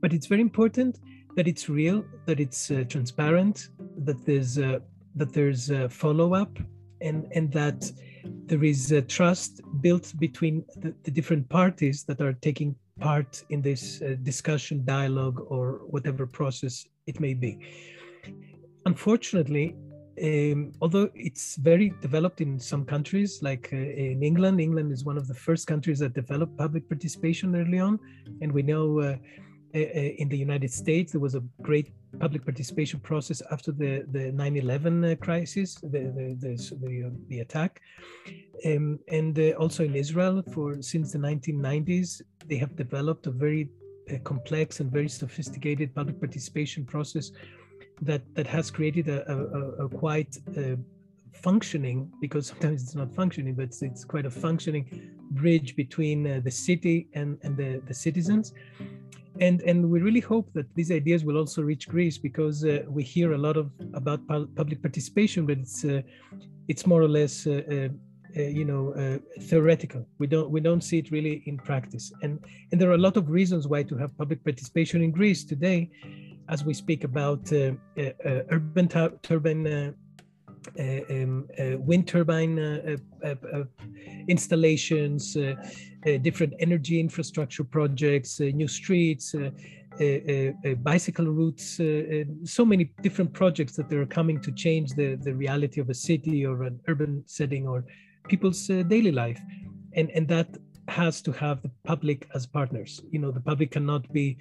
But 0.00 0.12
it's 0.12 0.26
very 0.26 0.40
important 0.40 0.98
that 1.36 1.46
it's 1.46 1.68
real, 1.68 2.04
that 2.26 2.40
it's 2.40 2.66
transparent, 2.88 3.68
that 3.98 4.26
there's 4.26 4.56
that 4.56 5.32
there's 5.32 5.70
follow 5.90 6.34
up, 6.34 6.58
and 7.00 7.28
and 7.32 7.52
that 7.52 7.90
there 8.24 8.64
is 8.64 8.92
a 8.92 9.02
trust 9.02 9.60
built 9.80 10.12
between 10.18 10.64
the, 10.76 10.94
the, 11.04 11.10
different 11.10 11.48
parties 11.48 12.04
that 12.04 12.20
are 12.20 12.32
taking 12.34 12.74
part 13.02 13.44
in 13.50 13.60
this 13.62 14.00
uh, 14.02 14.16
discussion, 14.22 14.84
dialogue, 14.84 15.38
or 15.48 15.80
whatever 15.94 16.26
process 16.26 16.74
it 17.06 17.18
may 17.20 17.34
be 17.34 17.58
unfortunately, 18.86 19.76
um, 20.22 20.72
although 20.80 21.10
it's 21.14 21.56
very 21.56 21.92
developed 22.00 22.40
in 22.40 22.58
some 22.58 22.84
countries, 22.84 23.40
like 23.42 23.70
uh, 23.72 23.76
in 23.76 24.22
England, 24.22 24.60
England 24.60 24.92
is 24.92 25.04
one 25.04 25.16
of 25.16 25.26
the 25.26 25.34
first 25.34 25.66
countries 25.66 25.98
that 26.00 26.14
developed 26.14 26.56
public 26.56 26.88
participation 26.88 27.56
early 27.56 27.78
on. 27.78 27.98
And 28.40 28.52
we 28.52 28.62
know 28.62 29.00
uh, 29.00 29.16
uh, 29.74 29.78
uh 29.78 30.12
in 30.22 30.28
the 30.28 30.36
United 30.36 30.70
States, 30.70 31.12
there 31.12 31.20
was 31.20 31.34
a 31.34 31.42
great 31.62 31.92
public 32.20 32.44
participation 32.44 33.00
process 33.00 33.40
after 33.50 33.72
the, 33.72 34.04
the 34.10 34.32
9 34.32 34.56
11 34.56 35.04
uh, 35.04 35.14
crisis, 35.16 35.76
the, 35.76 35.88
the, 35.88 36.36
the, 36.38 36.76
the, 36.82 37.04
uh, 37.06 37.10
the 37.28 37.40
attack. 37.40 37.80
Um, 38.66 38.98
and 39.08 39.38
also 39.54 39.82
in 39.84 39.96
Israel, 39.96 40.42
for 40.52 40.82
since 40.82 41.12
the 41.12 41.18
1990s, 41.18 42.20
they 42.48 42.56
have 42.56 42.76
developed 42.76 43.26
a 43.26 43.30
very 43.30 43.68
complex 44.24 44.80
and 44.80 44.90
very 44.90 45.08
sophisticated 45.08 45.94
public 45.94 46.18
participation 46.20 46.84
process 46.84 47.30
that 48.00 48.22
that 48.34 48.46
has 48.46 48.70
created 48.70 49.08
a, 49.08 49.18
a, 49.30 49.84
a 49.84 49.88
quite 49.88 50.36
uh, 50.56 50.76
functioning 51.32 52.10
because 52.20 52.48
sometimes 52.48 52.82
it's 52.82 52.94
not 52.94 53.14
functioning 53.14 53.54
but 53.54 53.64
it's, 53.64 53.82
it's 53.82 54.04
quite 54.04 54.26
a 54.26 54.30
functioning 54.30 54.84
bridge 55.30 55.76
between 55.76 56.26
uh, 56.26 56.40
the 56.44 56.50
city 56.50 57.08
and, 57.14 57.38
and 57.42 57.56
the, 57.56 57.80
the 57.86 57.94
citizens. 57.94 58.52
And 59.40 59.62
and 59.62 59.90
we 59.90 60.00
really 60.00 60.20
hope 60.20 60.52
that 60.52 60.66
these 60.74 60.90
ideas 60.90 61.24
will 61.24 61.38
also 61.38 61.62
reach 61.62 61.88
greece 61.88 62.18
because 62.18 62.66
uh, 62.66 62.82
we 62.86 63.02
hear 63.02 63.32
a 63.32 63.38
lot 63.38 63.56
of 63.56 63.70
about 63.94 64.20
public 64.28 64.82
participation 64.82 65.46
but 65.46 65.56
it's 65.56 65.84
uh, 65.86 66.02
it's 66.68 66.86
more 66.86 67.00
or 67.00 67.08
less 67.08 67.46
uh, 68.36 68.40
uh, 68.40 68.42
you 68.42 68.64
know 68.64 69.18
theoretical 69.42 70.06
we 70.18 70.26
don't 70.26 70.50
we 70.50 70.60
don't 70.60 70.82
see 70.82 70.98
it 70.98 71.10
really 71.10 71.42
in 71.46 71.56
practice 71.56 72.12
and 72.22 72.38
and 72.70 72.80
there 72.80 72.90
are 72.90 72.94
a 72.94 73.04
lot 73.08 73.16
of 73.16 73.30
reasons 73.30 73.68
why 73.68 73.82
to 73.82 73.96
have 73.96 74.16
public 74.16 74.42
participation 74.44 75.02
in 75.02 75.10
greece 75.10 75.44
today 75.44 75.90
as 76.48 76.64
we 76.64 76.74
speak 76.74 77.04
about 77.04 77.52
uh, 77.52 77.72
uh, 77.98 78.02
uh, 78.24 78.42
urban 78.50 78.88
turbine 79.22 79.94
um, 80.78 81.48
wind 81.86 82.06
turbine 82.06 82.58
installations, 84.28 85.36
different 86.22 86.52
energy 86.60 87.00
infrastructure 87.00 87.64
projects, 87.64 88.38
new 88.38 88.68
streets, 88.68 89.34
bicycle 90.82 91.26
routes, 91.26 91.80
so 92.44 92.64
many 92.64 92.84
different 93.02 93.32
projects 93.32 93.74
that 93.76 93.92
are 93.92 94.06
coming 94.06 94.40
to 94.40 94.52
change 94.52 94.92
the, 94.92 95.16
the 95.16 95.34
reality 95.34 95.80
of 95.80 95.90
a 95.90 95.94
city 95.94 96.46
or 96.46 96.62
an 96.62 96.78
urban 96.86 97.24
setting 97.26 97.66
or 97.66 97.84
people's 98.28 98.66
daily 98.66 99.12
life. 99.12 99.40
And, 99.94 100.10
and 100.10 100.26
that 100.28 100.48
has 100.88 101.22
to 101.22 101.32
have 101.32 101.62
the 101.62 101.70
public 101.84 102.28
as 102.34 102.46
partners. 102.46 103.02
You 103.10 103.18
know, 103.18 103.30
the 103.30 103.40
public 103.40 103.70
cannot 103.70 104.10
be 104.12 104.38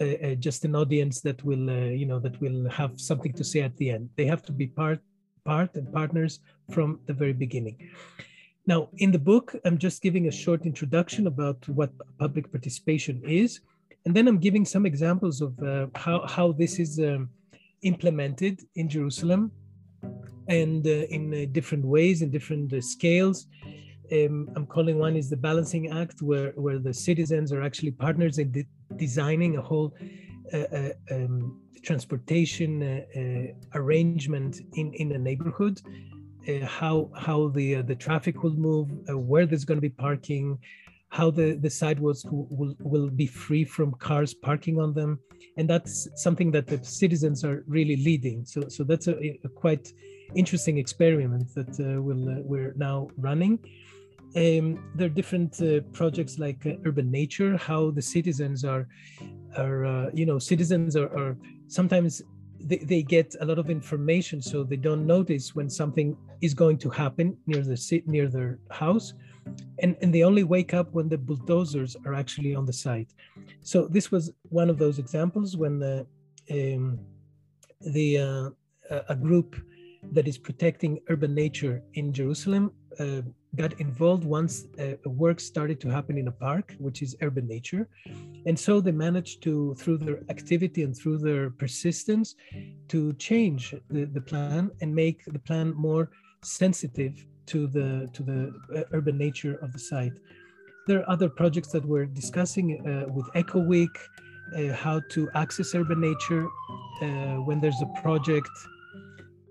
uh, 0.00 0.34
just 0.34 0.64
an 0.64 0.74
audience 0.74 1.20
that 1.20 1.42
will 1.44 1.68
uh, 1.70 1.90
you 2.00 2.06
know 2.06 2.18
that 2.18 2.40
will 2.40 2.68
have 2.68 3.00
something 3.00 3.32
to 3.32 3.44
say 3.44 3.60
at 3.60 3.76
the 3.76 3.90
end 3.90 4.08
they 4.16 4.24
have 4.24 4.42
to 4.42 4.52
be 4.52 4.66
part 4.66 5.00
part 5.44 5.74
and 5.74 5.92
partners 5.92 6.40
from 6.70 6.98
the 7.06 7.12
very 7.12 7.32
beginning 7.32 7.76
now 8.66 8.88
in 8.98 9.10
the 9.10 9.18
book 9.18 9.54
i'm 9.64 9.78
just 9.78 10.02
giving 10.02 10.28
a 10.28 10.30
short 10.30 10.64
introduction 10.64 11.26
about 11.26 11.68
what 11.68 11.90
public 12.18 12.50
participation 12.50 13.22
is 13.24 13.60
and 14.04 14.14
then 14.14 14.28
i'm 14.28 14.38
giving 14.38 14.64
some 14.64 14.86
examples 14.86 15.40
of 15.40 15.52
uh, 15.62 15.86
how, 15.94 16.26
how 16.26 16.52
this 16.52 16.78
is 16.78 16.98
um, 16.98 17.28
implemented 17.82 18.60
in 18.76 18.88
jerusalem 18.88 19.50
and 20.48 20.86
uh, 20.86 20.90
in 21.16 21.32
uh, 21.32 21.46
different 21.52 21.84
ways 21.84 22.22
in 22.22 22.30
different 22.30 22.72
uh, 22.72 22.80
scales 22.80 23.46
um, 24.12 24.50
I'm 24.54 24.66
calling 24.66 24.98
one 24.98 25.16
is 25.16 25.30
the 25.30 25.36
balancing 25.36 25.90
act, 25.90 26.20
where 26.20 26.50
where 26.56 26.78
the 26.78 26.92
citizens 26.92 27.52
are 27.52 27.62
actually 27.62 27.92
partners 27.92 28.38
in 28.38 28.52
de- 28.52 28.66
designing 28.96 29.56
a 29.56 29.62
whole 29.62 29.94
uh, 30.52 30.58
uh, 30.58 30.90
um, 31.10 31.60
transportation 31.82 32.82
uh, 32.82 33.78
arrangement 33.78 34.60
in 34.74 34.92
in 34.94 35.12
a 35.12 35.18
neighborhood. 35.18 35.80
How 36.64 37.10
how 37.16 37.48
the 37.48 37.82
the 37.82 37.94
traffic 37.94 38.42
will 38.42 38.56
move, 38.56 38.90
where 39.08 39.46
there's 39.46 39.64
going 39.64 39.78
to 39.78 39.88
be 39.90 39.96
parking, 40.08 40.58
how 41.08 41.30
the 41.30 41.54
the 41.54 41.70
sidewalks 41.70 42.24
will 42.26 42.74
will 42.80 43.08
be 43.08 43.26
free 43.26 43.64
from 43.64 43.92
cars 43.94 44.34
parking 44.34 44.80
on 44.80 44.92
them, 44.92 45.20
and 45.56 45.70
that's 45.70 46.08
something 46.16 46.50
that 46.50 46.66
the 46.66 46.84
citizens 46.84 47.44
are 47.44 47.64
really 47.66 47.96
leading. 47.96 48.44
So 48.44 48.68
so 48.68 48.82
that's 48.84 49.06
a, 49.06 49.14
a 49.44 49.48
quite 49.48 49.92
interesting 50.34 50.78
experiment 50.78 51.54
that 51.54 51.78
we'll, 52.02 52.42
we're 52.42 52.74
now 52.76 53.08
running. 53.16 53.58
Um, 54.34 54.82
there 54.94 55.06
are 55.06 55.10
different 55.10 55.60
uh, 55.60 55.80
projects 55.92 56.38
like 56.38 56.64
uh, 56.64 56.76
urban 56.86 57.10
nature 57.10 57.54
how 57.58 57.90
the 57.90 58.00
citizens 58.00 58.64
are 58.64 58.88
are 59.58 59.84
uh, 59.84 60.10
you 60.14 60.24
know 60.24 60.38
citizens 60.38 60.96
are, 60.96 61.14
are 61.18 61.36
sometimes 61.66 62.22
they, 62.58 62.78
they, 62.78 63.02
get 63.02 63.34
a 63.40 63.44
lot 63.44 63.58
of 63.58 63.68
information 63.68 64.40
so 64.40 64.64
they 64.64 64.76
don't 64.76 65.06
notice 65.06 65.54
when 65.54 65.68
something 65.68 66.16
is 66.40 66.54
going 66.54 66.78
to 66.78 66.88
happen 66.88 67.36
near 67.46 67.62
the 67.62 68.02
near 68.06 68.26
their 68.26 68.58
house 68.70 69.12
and 69.80 69.96
and 70.00 70.14
they 70.14 70.22
only 70.22 70.44
wake 70.44 70.72
up 70.72 70.94
when 70.94 71.10
the 71.10 71.18
bulldozers 71.18 71.94
are 72.06 72.14
actually 72.14 72.54
on 72.54 72.64
the 72.64 72.72
site 72.72 73.12
so 73.60 73.86
this 73.86 74.10
was 74.10 74.32
one 74.48 74.70
of 74.70 74.78
those 74.78 74.98
examples 74.98 75.58
when 75.58 75.78
the 75.78 76.06
um, 76.50 76.98
the 77.80 78.16
uh, 78.16 78.48
a 79.08 79.14
group 79.14 79.56
that 80.10 80.26
is 80.26 80.36
protecting 80.36 81.00
urban 81.08 81.34
nature 81.34 81.82
in 81.94 82.12
Jerusalem 82.12 82.72
uh, 82.98 83.22
got 83.56 83.78
involved 83.80 84.24
once 84.24 84.66
uh, 84.78 84.94
work 85.08 85.38
started 85.38 85.80
to 85.80 85.88
happen 85.88 86.18
in 86.18 86.28
a 86.28 86.32
park, 86.32 86.74
which 86.78 87.02
is 87.02 87.16
urban 87.22 87.46
nature. 87.46 87.88
And 88.46 88.58
so 88.58 88.80
they 88.80 88.92
managed 88.92 89.42
to, 89.44 89.74
through 89.74 89.98
their 89.98 90.20
activity 90.28 90.82
and 90.82 90.96
through 90.96 91.18
their 91.18 91.50
persistence, 91.50 92.34
to 92.88 93.12
change 93.14 93.74
the, 93.90 94.04
the 94.04 94.20
plan 94.20 94.70
and 94.80 94.94
make 94.94 95.24
the 95.26 95.38
plan 95.38 95.74
more 95.74 96.10
sensitive 96.42 97.24
to 97.46 97.66
the, 97.66 98.08
to 98.12 98.22
the 98.22 98.54
uh, 98.76 98.82
urban 98.92 99.16
nature 99.16 99.56
of 99.62 99.72
the 99.72 99.78
site. 99.78 100.12
There 100.86 101.00
are 101.00 101.10
other 101.10 101.28
projects 101.28 101.68
that 101.72 101.84
we're 101.84 102.06
discussing 102.06 102.86
uh, 102.86 103.12
with 103.12 103.26
Eco 103.36 103.60
Week, 103.60 103.96
uh, 104.56 104.72
how 104.72 105.00
to 105.10 105.30
access 105.34 105.74
urban 105.74 106.00
nature 106.00 106.46
uh, 107.00 107.36
when 107.46 107.60
there's 107.60 107.80
a 107.80 108.02
project 108.02 108.50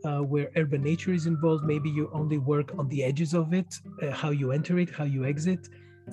uh, 0.05 0.19
where 0.19 0.51
urban 0.55 0.83
nature 0.83 1.13
is 1.13 1.25
involved. 1.25 1.63
Maybe 1.63 1.89
you 1.89 2.09
only 2.13 2.37
work 2.37 2.73
on 2.77 2.87
the 2.89 3.03
edges 3.03 3.33
of 3.33 3.53
it, 3.53 3.75
uh, 4.01 4.11
how 4.11 4.31
you 4.31 4.51
enter 4.51 4.79
it, 4.79 4.89
how 4.89 5.03
you 5.03 5.25
exit, 5.25 5.67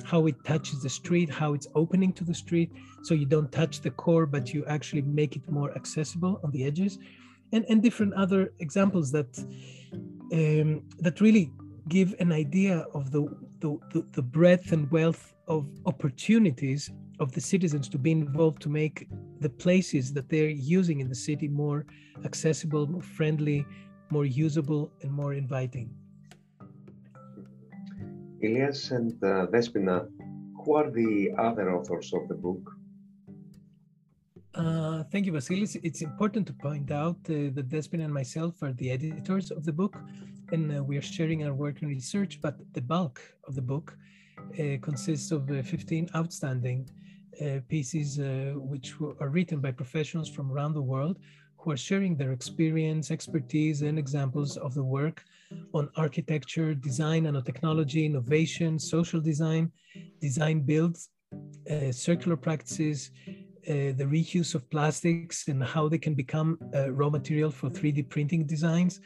how 0.05 0.27
it 0.27 0.37
touches 0.45 0.83
the 0.83 0.89
street, 0.89 1.31
how 1.31 1.55
it's 1.55 1.67
opening 1.75 2.13
to 2.15 2.25
the 2.25 2.35
street. 2.35 2.71
So 3.03 3.15
you 3.15 3.27
don't 3.27 3.51
touch 3.51 3.81
the 3.81 3.91
core, 3.91 4.27
but 4.27 4.53
you 4.53 4.65
actually 4.67 5.03
make 5.03 5.37
it 5.37 5.49
more 5.51 5.75
accessible 5.75 6.41
on 6.45 6.51
the 6.51 6.65
edges, 6.65 6.99
and 7.53 7.65
and 7.69 7.83
different 7.83 8.15
other 8.15 8.53
examples 8.61 9.11
that 9.13 9.39
um, 10.33 10.83
that 10.99 11.21
really 11.21 11.51
give 11.89 12.15
an 12.21 12.33
idea 12.33 12.87
of 12.95 13.11
the, 13.11 13.23
the 13.61 14.05
the 14.13 14.23
breadth 14.23 14.73
and 14.73 14.91
wealth 14.91 15.35
of 15.47 15.67
opportunities 15.87 16.91
of 17.21 17.33
the 17.33 17.41
citizens 17.41 17.89
to 17.89 17.99
be 17.99 18.13
involved 18.13 18.63
to 18.63 18.69
make 18.69 19.09
the 19.41 19.49
places 19.49 20.13
that 20.13 20.29
they're 20.29 20.49
using 20.49 21.01
in 21.01 21.09
the 21.09 21.15
city 21.15 21.49
more 21.49 21.85
accessible, 22.25 22.87
more 22.87 23.03
friendly, 23.03 23.67
more 24.11 24.25
usable, 24.25 24.91
and 25.03 25.13
more 25.13 25.35
inviting. 25.35 25.91
Elias 28.43 28.91
and 28.93 29.13
uh, 29.25 29.47
Despina, 29.47 30.09
who 30.65 30.75
are 30.75 30.91
the 30.91 31.31
other 31.39 31.75
authors 31.75 32.13
of 32.15 32.29
the 32.29 32.35
book? 32.35 32.71
Uh, 34.55 35.05
thank 35.13 35.27
you, 35.27 35.33
Vasilis. 35.33 35.77
It's 35.83 36.03
important 36.03 36.47
to 36.49 36.53
point 36.53 36.91
out 36.91 37.17
uh, 37.29 37.51
that 37.55 37.69
Despina 37.69 38.05
and 38.05 38.15
myself 38.15 38.63
are 38.63 38.73
the 38.73 38.91
editors 38.91 39.51
of 39.51 39.65
the 39.65 39.73
book, 39.73 39.97
and 40.53 40.77
uh, 40.77 40.83
we 40.83 40.97
are 40.97 41.03
sharing 41.03 41.45
our 41.45 41.55
work 41.55 41.83
and 41.83 41.91
research, 41.91 42.41
but 42.41 42.57
the 42.73 42.81
bulk 42.81 43.21
of 43.47 43.55
the 43.55 43.63
book 43.63 43.97
uh, 44.55 44.79
consists 44.81 45.31
of 45.31 45.51
uh, 45.51 45.63
15 45.63 46.09
outstanding 46.17 46.89
pieces 47.69 48.19
which 48.57 48.95
are 49.21 49.29
written 49.29 49.61
by 49.61 49.71
professionals 49.71 50.29
from 50.29 50.51
around 50.53 50.75
the 50.75 50.83
world 50.83 51.19
who 51.59 51.73
are 51.73 51.77
sharing 51.77 52.17
their 52.17 52.33
experience, 52.33 53.11
expertise, 53.11 53.83
and 53.83 53.99
examples 53.99 54.57
of 54.57 54.75
the 54.75 54.83
work 54.83 55.25
on 55.75 55.91
architecture, 55.97 56.75
design, 56.75 57.25
nanotechnology, 57.25 58.05
innovation, 58.05 58.79
social 58.79 59.21
design, 59.21 59.71
design 60.21 60.61
builds, 60.61 61.11
uh, 61.71 61.93
circular 61.93 62.37
practices, 62.37 63.11
uh, 63.69 63.93
the 64.01 64.09
reuse 64.09 64.55
of 64.55 64.69
plastics 64.71 65.49
and 65.49 65.63
how 65.63 65.89
they 65.89 65.99
can 65.99 66.15
become 66.15 66.59
uh, 66.75 66.91
raw 66.91 67.11
material 67.11 67.51
for 67.51 67.69
3D 67.69 68.09
printing 68.09 68.47
designs, 68.47 69.01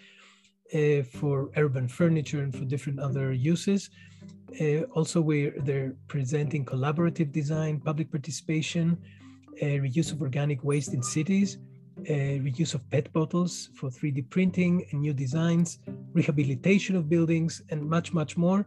uh, 0.74 1.02
for 1.02 1.50
urban 1.56 1.88
furniture 1.88 2.42
and 2.42 2.54
for 2.54 2.64
different 2.64 2.98
other 3.00 3.32
uses. 3.32 3.90
Uh, 4.60 4.82
also, 4.94 5.20
where 5.20 5.52
they're 5.58 5.94
presenting 6.08 6.64
collaborative 6.64 7.32
design, 7.32 7.80
public 7.80 8.10
participation, 8.10 8.98
uh, 9.60 9.64
reuse 9.64 10.12
of 10.12 10.20
organic 10.20 10.62
waste 10.64 10.92
in 10.94 11.02
cities, 11.02 11.58
uh, 12.08 12.38
reuse 12.46 12.74
of 12.74 12.88
PET 12.90 13.12
bottles 13.12 13.70
for 13.74 13.90
3D 13.90 14.28
printing 14.30 14.86
and 14.90 15.00
new 15.00 15.12
designs, 15.12 15.78
rehabilitation 16.12 16.96
of 16.96 17.08
buildings, 17.08 17.62
and 17.70 17.88
much, 17.88 18.12
much 18.12 18.36
more. 18.36 18.66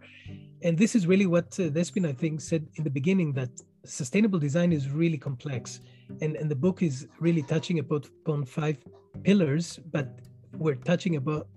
And 0.64 0.78
this 0.78 0.96
is 0.96 1.06
really 1.06 1.26
what 1.26 1.48
uh, 1.60 1.70
Despina, 1.70 2.10
I 2.10 2.14
think, 2.14 2.42
said 2.42 2.68
in 2.76 2.84
the 2.84 2.90
beginning 2.90 3.34
that 3.34 3.50
sustainable 3.84 4.40
design 4.40 4.72
is 4.72 4.90
really 4.90 5.18
complex. 5.18 5.82
And, 6.22 6.36
and 6.36 6.50
the 6.50 6.56
book 6.56 6.82
is 6.82 7.08
really 7.20 7.42
touching 7.44 7.80
upon 7.80 8.46
five 8.46 8.78
pillars, 9.24 9.80
but 9.92 10.20
we're 10.54 10.76
touching 10.76 11.16
about 11.16 11.48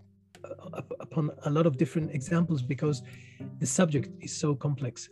uh, 0.72 0.82
upon 1.00 1.30
a 1.44 1.50
lot 1.50 1.66
of 1.66 1.76
different 1.76 2.10
examples 2.12 2.62
because 2.62 3.02
the 3.58 3.66
subject 3.66 4.10
is 4.20 4.36
so 4.36 4.54
complex. 4.54 5.08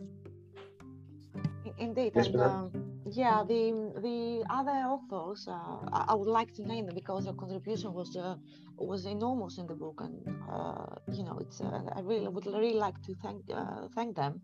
Indeed, 1.79 2.13
and 2.15 2.35
um, 2.41 2.71
yeah, 3.11 3.43
the 3.47 3.93
the 4.01 4.43
other 4.49 4.71
authors, 4.71 5.47
uh, 5.47 5.77
I 5.91 6.15
would 6.15 6.27
like 6.27 6.53
to 6.55 6.63
name 6.65 6.87
them 6.87 6.95
because 6.95 7.25
their 7.25 7.33
contribution 7.33 7.93
was 7.93 8.17
uh, 8.17 8.35
was 8.77 9.05
enormous 9.05 9.59
in 9.59 9.67
the 9.67 9.75
book, 9.75 10.01
and 10.01 10.15
uh, 10.51 10.95
you 11.11 11.23
know, 11.23 11.37
it's 11.39 11.61
uh, 11.61 11.81
I 11.95 12.01
really 12.01 12.27
would 12.27 12.47
really 12.47 12.73
like 12.73 12.99
to 13.03 13.13
thank 13.21 13.43
uh, 13.53 13.87
thank 13.95 14.15
them. 14.15 14.41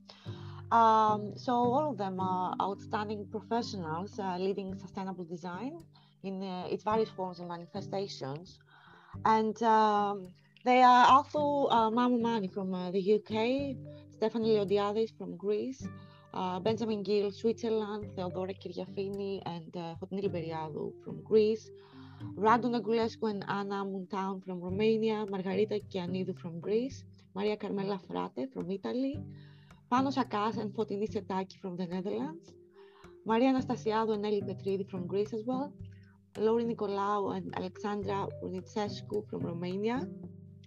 Um, 0.72 1.34
so 1.36 1.54
all 1.54 1.92
of 1.92 1.98
them 1.98 2.20
are 2.20 2.56
outstanding 2.62 3.26
professionals 3.32 4.18
uh, 4.20 4.38
leading 4.38 4.78
sustainable 4.78 5.26
design 5.26 5.84
in 6.24 6.42
its 6.44 6.84
various 6.84 7.10
forms 7.10 7.40
and 7.40 7.50
manifestations, 7.50 8.60
and 9.26 9.62
um, 9.64 10.28
they 10.64 10.82
are 10.82 11.06
also 11.08 11.68
uh, 11.70 11.90
Mamou-Mani 11.90 12.48
from 12.48 12.72
the 12.72 13.14
UK, 13.16 13.76
Stephanie 14.16 14.56
Leodiadis 14.58 15.18
from 15.18 15.36
Greece 15.36 15.88
uh, 16.34 16.60
Benjamin 16.60 17.04
Gill, 17.04 17.32
Switzerland, 17.32 18.10
Theodora 18.16 18.54
Kyriafini, 18.54 19.42
and 19.46 19.76
uh, 19.76 19.96
Liberiadou 20.12 20.94
from 21.04 21.22
Greece, 21.24 21.70
Radu 22.36 22.70
Negulescu 22.70 23.30
and 23.30 23.46
Anna 23.48 23.86
Muntown 23.86 24.44
from 24.44 24.60
Romania, 24.62 25.26
Margarita 25.30 25.80
Kianidou 25.92 26.38
from 26.40 26.60
Greece, 26.60 27.04
Maria 27.36 27.58
Carmela 27.58 28.00
Frate 28.08 28.52
from 28.52 28.72
Italy, 28.72 29.20
Panos 29.92 30.18
Akas 30.18 30.58
and 30.58 30.74
Fotini 30.74 31.08
Setaki 31.08 31.60
from 31.60 31.78
the 31.78 31.86
Netherlands, 31.86 32.54
Maria 33.26 33.54
Anastasiadou 33.54 34.14
and 34.14 34.26
Eli 34.26 34.42
Petridi 34.42 34.90
from 34.90 35.06
Greece 35.06 35.34
as 35.34 35.44
well, 35.46 35.72
Lori 36.38 36.64
Nicolaou 36.66 37.38
and 37.38 37.56
Alexandra 37.56 38.28
Unitsescu 38.44 39.30
from 39.30 39.42
Romania, 39.42 40.08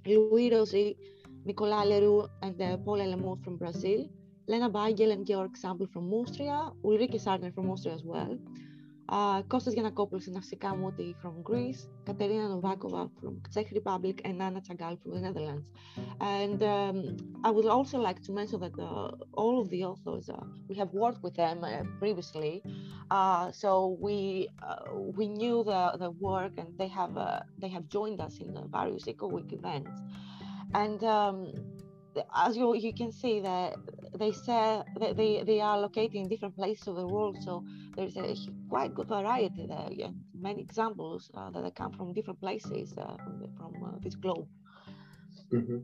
Louis 0.07 0.51
Rosy, 0.51 0.97
Nicolas 1.45 1.85
Leroux 1.87 2.27
and 2.43 2.61
uh, 2.61 2.77
Paul 2.79 2.99
Elemont 2.99 3.43
from 3.43 3.57
Brazil, 3.57 4.09
Lena 4.49 4.69
Bagel 4.69 5.11
and 5.11 5.27
Georg 5.27 5.57
Sambel 5.57 5.89
from 5.93 6.13
Austria, 6.13 6.71
Ulrike 6.85 7.21
Sarner 7.21 7.53
from 7.55 7.71
Austria 7.71 7.95
as 7.95 8.05
well, 8.05 8.39
uh, 9.09 9.43
Kostas 9.43 9.75
from 11.21 11.43
Greece, 11.43 11.87
Katerina 12.05 12.49
Novakova 12.49 13.11
from 13.21 13.41
Czech 13.53 13.71
Republic, 13.73 14.21
and 14.25 14.43
Anna 14.43 14.61
Chagal 14.61 15.01
from 15.03 15.13
the 15.13 15.21
Netherlands. 15.21 15.67
And 16.21 16.63
um, 16.63 17.17
I 17.45 17.51
would 17.51 17.67
also 17.67 17.99
like 17.99 18.23
to 18.25 18.33
mention 18.33 18.61
that 18.61 18.79
uh, 18.79 19.13
all 19.33 19.61
of 19.61 19.71
the 19.71 19.85
authors, 19.85 20.29
uh, 20.29 20.45
we 20.69 20.75
have 20.77 20.93
worked 20.93 21.23
with 21.23 21.35
them 21.35 21.65
uh, 21.65 21.83
previously, 21.99 22.63
uh, 23.11 23.53
so 23.53 23.97
we 24.01 24.49
uh, 24.63 24.95
we 24.95 25.29
knew 25.29 25.63
the, 25.65 25.97
the 25.99 26.11
work, 26.11 26.53
and 26.59 26.69
they 26.79 26.89
have 26.89 27.17
they 27.59 27.69
have 27.69 27.89
joined 27.89 28.21
us 28.21 28.39
in 28.39 28.55
the 28.55 28.63
various 28.63 29.07
Eco 29.07 29.29
Week 29.29 29.53
events. 29.53 29.91
And 30.75 31.03
um, 31.05 31.53
as 32.35 32.57
you 32.57 32.75
you 32.77 32.93
can 32.93 33.13
see 33.13 33.41
that 33.41 33.75
they 34.19 34.33
say 34.33 34.83
that 35.01 35.17
they, 35.17 35.43
they 35.45 35.61
are 35.61 35.79
located 35.79 36.15
in 36.15 36.29
different 36.29 36.57
places 36.57 36.87
of 36.89 36.97
the 36.97 37.07
world 37.07 37.37
so 37.43 37.65
there's 37.97 38.17
a 38.17 38.35
quite 38.69 38.95
good 38.95 39.09
variety 39.09 39.67
there 39.67 39.91
and 40.07 40.17
many 40.35 40.61
examples 40.63 41.31
uh, 41.35 41.51
that 41.51 41.75
come 41.75 41.93
from 41.93 42.13
different 42.13 42.41
places 42.41 42.95
uh, 42.99 43.17
from, 43.17 43.49
from 43.57 43.85
uh, 43.85 43.99
this 44.03 44.15
globe. 44.15 44.47
Mm-hmm. 45.53 45.79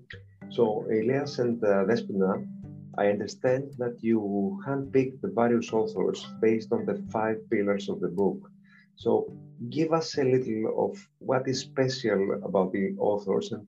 so 0.50 0.84
elias 0.90 1.38
and 1.38 1.62
uh, 1.62 1.84
despina 1.84 2.44
i 2.98 3.06
understand 3.06 3.72
that 3.78 3.96
you 4.02 4.60
handpicked 4.66 5.20
the 5.20 5.28
various 5.28 5.72
authors 5.72 6.26
based 6.40 6.72
on 6.72 6.84
the 6.84 6.96
five 7.10 7.38
pillars 7.48 7.88
of 7.88 8.00
the 8.00 8.08
book. 8.08 8.50
So 8.96 9.32
give 9.70 9.92
us 9.92 10.18
a 10.18 10.24
little 10.24 10.62
of 10.84 11.08
what 11.18 11.48
is 11.48 11.60
special 11.60 12.40
about 12.44 12.72
the 12.72 12.94
authors 12.98 13.52
and 13.52 13.66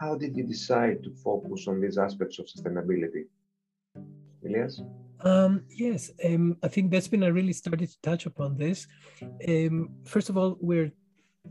how 0.00 0.14
did 0.14 0.36
you 0.36 0.44
decide 0.44 1.02
to 1.04 1.10
focus 1.10 1.66
on 1.68 1.80
these 1.80 1.98
aspects 1.98 2.38
of 2.38 2.46
sustainability? 2.46 3.24
Elias? 4.46 4.80
Um, 5.20 5.64
yes, 5.68 6.12
um, 6.24 6.56
I 6.62 6.68
think 6.68 6.92
Despina 6.92 7.34
really 7.34 7.52
started 7.52 7.88
to 7.88 8.00
touch 8.02 8.26
upon 8.26 8.56
this. 8.56 8.86
Um, 9.48 9.90
first 10.04 10.28
of 10.30 10.38
all, 10.38 10.56
we're 10.60 10.92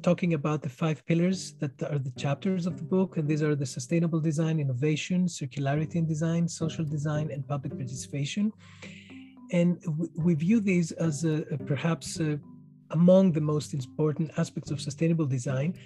talking 0.01 0.33
about 0.33 0.61
the 0.61 0.69
five 0.69 1.05
pillars 1.05 1.53
that 1.59 1.81
are 1.83 1.99
the 1.99 2.11
chapters 2.11 2.65
of 2.65 2.77
the 2.77 2.83
book, 2.83 3.17
and 3.17 3.27
these 3.27 3.43
are 3.43 3.55
the 3.55 3.65
sustainable 3.65 4.21
design, 4.21 4.59
innovation, 4.59 5.25
circularity 5.25 5.95
in 5.95 6.05
design, 6.05 6.47
social 6.47 6.85
design, 6.85 7.29
and 7.31 7.45
public 7.47 7.75
participation. 7.75 8.53
And 9.51 9.81
we 10.15 10.33
view 10.35 10.59
these 10.59 10.91
as 10.93 11.25
a, 11.25 11.43
a 11.51 11.57
perhaps 11.57 12.19
a 12.19 12.39
among 12.91 13.31
the 13.31 13.41
most 13.41 13.73
important 13.73 14.31
aspects 14.37 14.71
of 14.71 14.81
sustainable 14.81 15.25
design 15.25 15.77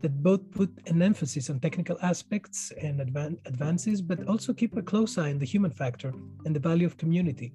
that 0.00 0.22
both 0.22 0.50
put 0.50 0.70
an 0.86 1.02
emphasis 1.02 1.50
on 1.50 1.60
technical 1.60 1.98
aspects 2.02 2.72
and 2.80 3.00
advan- 3.00 3.38
advances, 3.46 4.00
but 4.00 4.26
also 4.26 4.52
keep 4.52 4.76
a 4.76 4.82
close 4.82 5.18
eye 5.18 5.30
on 5.30 5.38
the 5.38 5.46
human 5.46 5.70
factor 5.70 6.12
and 6.44 6.54
the 6.54 6.60
value 6.60 6.86
of 6.86 6.96
community. 6.96 7.52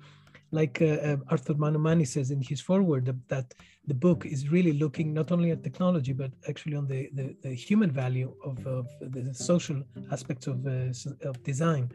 Like 0.52 0.82
uh, 0.82 0.86
uh, 0.86 1.18
Arthur 1.30 1.54
Mamou-Mani 1.54 2.06
says 2.06 2.30
in 2.32 2.42
his 2.42 2.60
foreword, 2.60 3.06
that 3.30 3.54
the 3.88 3.94
book 3.94 4.26
is 4.26 4.50
really 4.50 4.74
looking 4.74 5.14
not 5.14 5.32
only 5.32 5.52
at 5.52 5.64
technology, 5.64 6.14
but 6.14 6.32
actually 6.48 6.76
on 6.76 6.88
the, 6.88 7.10
the, 7.14 7.36
the 7.42 7.54
human 7.54 7.90
value 7.90 8.34
of, 8.44 8.66
of, 8.68 8.88
the 9.00 9.34
social 9.34 9.82
aspects 10.12 10.48
of, 10.48 10.66
uh, 10.68 11.28
of 11.28 11.42
design. 11.44 11.90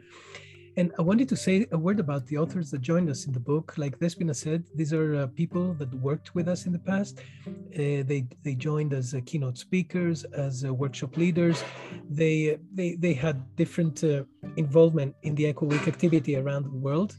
And 0.77 0.93
I 0.99 1.01
wanted 1.01 1.27
to 1.29 1.35
say 1.35 1.65
a 1.71 1.77
word 1.77 1.99
about 1.99 2.27
the 2.27 2.37
authors 2.37 2.69
that 2.69 2.81
joined 2.81 3.09
us 3.09 3.25
in 3.25 3.33
the 3.33 3.39
book. 3.39 3.73
Like 3.79 3.97
Despina 3.97 4.35
said, 4.35 4.63
these 4.75 4.93
are 4.93 5.15
uh, 5.15 5.27
people 5.27 5.73
that 5.73 5.91
worked 5.95 6.35
with 6.35 6.47
us 6.47 6.67
in 6.67 6.71
the 6.71 6.77
past. 6.91 7.17
Uh, 7.47 8.05
they 8.11 8.27
they 8.43 8.53
joined 8.53 8.93
as 8.93 9.15
uh, 9.15 9.21
keynote 9.25 9.57
speakers, 9.57 10.23
as 10.45 10.63
uh, 10.63 10.71
workshop 10.71 11.17
leaders. 11.17 11.63
They 12.07 12.59
they 12.75 12.93
they 12.93 13.13
had 13.13 13.37
different 13.55 14.03
uh, 14.03 14.25
involvement 14.55 15.15
in 15.23 15.33
the 15.33 15.45
Eco 15.47 15.65
Week 15.65 15.87
activity 15.87 16.35
around 16.35 16.65
the 16.65 16.77
world. 16.87 17.17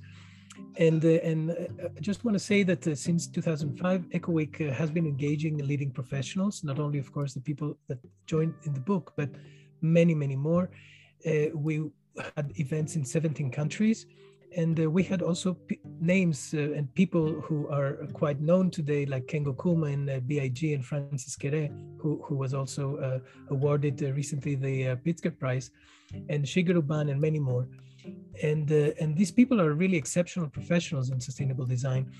And 0.76 1.04
uh, 1.04 1.30
and 1.30 1.50
I 1.96 2.00
just 2.00 2.24
want 2.24 2.36
to 2.36 2.44
say 2.50 2.62
that 2.62 2.84
since 2.96 3.26
2005, 3.26 4.06
Eco 4.12 4.30
Week 4.30 4.58
has 4.58 4.88
been 4.92 5.04
engaging 5.04 5.58
leading 5.66 5.90
professionals, 5.90 6.62
not 6.62 6.78
only 6.78 7.00
of 7.00 7.10
course 7.10 7.34
the 7.34 7.40
people 7.40 7.76
that 7.88 7.98
joined 8.26 8.54
in 8.62 8.72
the 8.72 8.84
book, 8.92 9.14
but 9.16 9.30
many 9.80 10.14
many 10.14 10.36
more. 10.36 10.70
we 11.54 11.90
had 12.36 12.52
events 12.56 12.96
in 12.96 13.04
17 13.04 13.50
countries. 13.50 14.06
And 14.56 14.80
uh, 14.80 14.90
we 14.90 15.02
had 15.02 15.20
also 15.20 15.54
p- 15.54 15.78
names 16.00 16.54
uh, 16.54 16.72
and 16.72 16.92
people 16.94 17.40
who 17.42 17.68
are 17.68 18.06
quite 18.14 18.40
known 18.40 18.70
today, 18.70 19.04
like 19.04 19.26
Kengo 19.26 19.52
Kuma 19.60 19.86
and 19.86 20.08
uh, 20.08 20.20
BIG 20.20 20.72
and 20.72 20.84
Francis 20.84 21.36
Kere, 21.36 21.68
who, 21.98 22.22
who 22.24 22.34
was 22.34 22.54
also 22.54 22.96
uh, 22.96 23.18
awarded 23.50 24.02
uh, 24.02 24.12
recently 24.12 24.54
the 24.54 24.88
uh, 24.88 24.96
Pritzker 24.96 25.38
Prize, 25.38 25.70
and 26.30 26.44
Shigeru 26.44 26.86
Ban 26.86 27.10
and 27.10 27.20
many 27.20 27.38
more. 27.38 27.68
And, 28.42 28.70
and 28.70 29.16
these 29.16 29.30
people 29.30 29.60
are 29.60 29.72
really 29.72 29.96
exceptional 29.96 30.48
professionals 30.48 31.10
in 31.10 31.20
sustainable 31.20 31.66
design. 31.66 32.10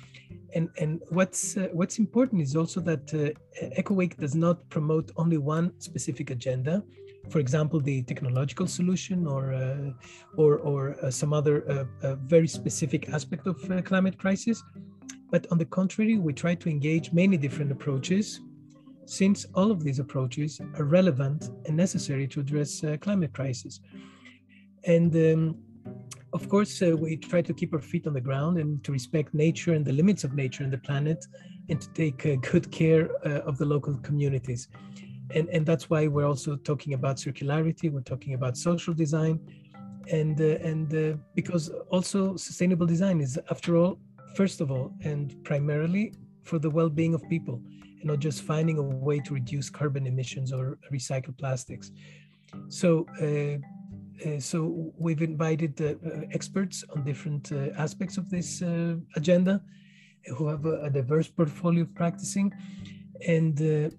And, 0.55 0.69
and 0.79 1.01
what's, 1.11 1.57
what's 1.73 1.99
important 1.99 2.43
is 2.43 2.57
also 2.57 2.81
that 2.81 3.05
uh, 3.15 3.95
Week 3.95 4.17
does 4.17 4.35
not 4.35 4.69
promote 4.69 5.11
only 5.17 5.39
one 5.39 5.73
specific 5.81 6.31
agenda 6.31 6.83
for 7.31 7.41
example, 7.41 7.81
the 7.81 8.03
technological 8.03 8.67
solution 8.67 9.27
or 9.27 9.53
uh, 9.53 9.91
or, 10.37 10.59
or 10.59 10.97
uh, 11.05 11.11
some 11.11 11.33
other 11.33 11.87
uh, 12.03 12.15
very 12.17 12.49
specific 12.49 13.09
aspect 13.11 13.47
of 13.47 13.57
climate 13.85 14.19
crisis. 14.19 14.63
But 15.31 15.47
on 15.51 15.59
the 15.59 15.67
contrary, 15.67 16.17
we 16.17 16.33
try 16.33 16.55
to 16.55 16.69
engage 16.69 17.13
many 17.13 17.37
different 17.37 17.71
approaches 17.71 18.41
since 19.05 19.47
all 19.55 19.71
of 19.71 19.83
these 19.83 19.99
approaches 19.99 20.61
are 20.77 20.85
relevant 20.85 21.51
and 21.67 21.77
necessary 21.77 22.27
to 22.29 22.41
address 22.41 22.85
uh, 22.85 22.97
climate 23.01 23.33
crisis. 23.33 23.81
And 24.85 25.15
um, 25.17 25.57
of 26.33 26.49
course, 26.49 26.83
uh, 26.83 26.97
we 26.97 27.17
try 27.17 27.43
to 27.43 27.55
keep 27.55 27.73
our 27.73 27.81
feet 27.81 28.07
on 28.07 28.13
the 28.13 28.21
ground 28.21 28.59
and 28.59 28.83
to 28.85 28.93
respect 28.93 29.35
nature 29.35 29.73
and 29.73 29.85
the 29.85 29.93
limits 29.93 30.25
of 30.25 30.35
nature 30.35 30.63
and 30.63 30.73
the 30.73 30.79
planet 30.79 31.25
and 31.69 31.81
to 31.81 31.89
take 31.91 32.27
uh, 32.27 32.37
good 32.53 32.71
care 32.71 33.11
of 33.51 33.59
the 33.59 33.65
local 33.65 33.95
communities 33.99 34.69
and 35.35 35.49
and 35.51 35.67
that's 35.67 35.91
why 35.91 36.07
we're 36.07 36.27
also 36.27 36.57
talking 36.57 36.95
about 36.95 37.17
circularity 37.17 37.93
we're 37.93 38.01
talking 38.01 38.35
about 38.35 38.57
social 38.57 38.95
design 38.95 39.39
and 40.11 40.41
uh, 40.41 40.69
and 40.71 40.95
uh, 40.95 41.17
because 41.35 41.69
also 41.91 42.37
sustainable 42.37 42.87
design 42.87 43.21
is 43.21 43.39
after 43.51 43.77
all 43.77 43.99
first 44.35 44.61
of 44.61 44.71
all 44.71 44.93
and 45.03 45.37
primarily 45.45 46.15
for 46.45 46.59
the 46.59 46.71
well-being 46.71 47.15
of 47.15 47.23
people 47.29 47.61
and 48.01 48.05
not 48.05 48.19
just 48.21 48.43
finding 48.43 48.79
a 48.79 48.83
way 48.83 49.19
to 49.19 49.35
reduce 49.35 49.69
carbon 49.69 50.07
emissions 50.07 50.53
or 50.53 50.79
recycle 50.93 51.37
plastics. 51.37 51.91
So, 52.69 53.07
uh, 54.27 54.31
uh, 54.31 54.41
so 54.41 54.93
we've 54.97 55.23
invited 55.23 55.81
uh, 55.81 55.95
uh 56.07 56.21
experts 56.33 56.85
on 56.95 57.05
different 57.05 57.53
uh, 57.53 57.71
aspects 57.77 58.17
of 58.17 58.31
this 58.31 58.63
uh, 58.63 58.97
agenda 59.17 59.63
who 60.37 60.49
have 60.49 60.67
a, 60.67 60.83
a, 60.83 60.91
diverse 60.91 61.29
portfolio 61.29 61.83
of 61.83 61.95
practicing. 61.95 62.53
And, 63.27 63.59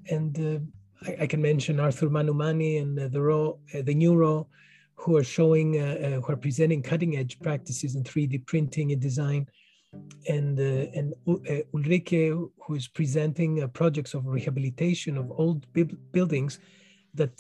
and 0.10 0.70
I, 1.08 1.18
I, 1.22 1.28
can 1.28 1.42
mention 1.42 1.80
Arthur 1.80 2.08
Mamou-Mani 2.08 2.78
and 2.78 2.98
the, 2.98 3.22
raw, 3.22 3.54
the 3.74 3.94
new 3.94 4.46
who 4.96 5.18
are 5.18 5.24
showing, 5.24 5.74
who 5.74 6.32
are 6.32 6.38
presenting 6.38 6.84
cutting 6.84 7.18
edge 7.18 7.40
practices 7.40 7.96
in 7.96 8.04
3D 8.04 8.46
printing 8.46 8.92
and 8.92 9.02
design 9.02 9.48
and 10.28 10.60
uh, 10.60 10.98
and 10.98 11.14
uh, 11.28 11.64
Ulrike, 11.74 12.50
who 12.66 12.76
is 12.76 12.88
presenting 12.88 13.64
uh, 13.64 13.68
projects 13.68 14.14
of 14.14 14.26
rehabilitation 14.26 15.18
of 15.18 15.32
old 15.32 15.66
buildings 16.12 16.60
that 17.14 17.38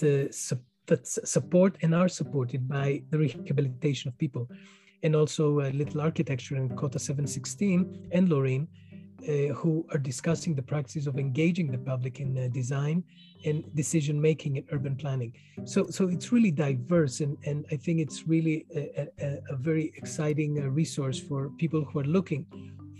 that 0.89 1.07
support 1.07 1.77
and 1.81 1.95
are 1.95 2.09
supported 2.09 2.67
by 2.67 3.01
the 3.09 3.17
rehabilitation 3.17 4.09
of 4.09 4.17
people, 4.17 4.49
and 5.03 5.15
also 5.15 5.61
Little 5.71 6.01
Architecture 6.01 6.55
and 6.55 6.75
Kota 6.77 6.99
716 6.99 8.09
and 8.11 8.29
Lorraine, 8.29 8.67
uh, 9.27 9.53
who 9.53 9.85
are 9.91 9.97
discussing 9.97 10.55
the 10.55 10.61
practice 10.61 11.05
of 11.07 11.17
engaging 11.17 11.71
the 11.71 11.77
public 11.77 12.19
in 12.19 12.37
uh, 12.37 12.47
design 12.53 13.03
and 13.45 13.63
decision 13.75 14.19
making 14.19 14.57
in 14.57 14.65
urban 14.71 14.95
planning. 14.95 15.33
So, 15.65 15.87
so 15.89 16.07
it's 16.07 16.31
really 16.31 16.51
diverse, 16.51 17.19
and, 17.19 17.37
and 17.45 17.65
I 17.71 17.75
think 17.75 17.99
it's 17.99 18.27
really 18.27 18.65
a, 18.75 19.07
a, 19.19 19.39
a 19.49 19.55
very 19.55 19.91
exciting 19.95 20.59
uh, 20.59 20.69
resource 20.69 21.19
for 21.19 21.49
people 21.57 21.83
who 21.83 21.99
are 21.99 22.05
looking 22.17 22.45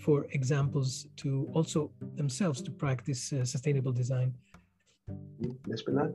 for 0.04 0.28
examples 0.32 1.08
to 1.18 1.50
also 1.54 1.92
themselves 2.16 2.62
to 2.62 2.72
practice 2.72 3.34
uh, 3.34 3.44
sustainable 3.44 3.92
design. 3.92 4.34
Despina? 5.68 6.14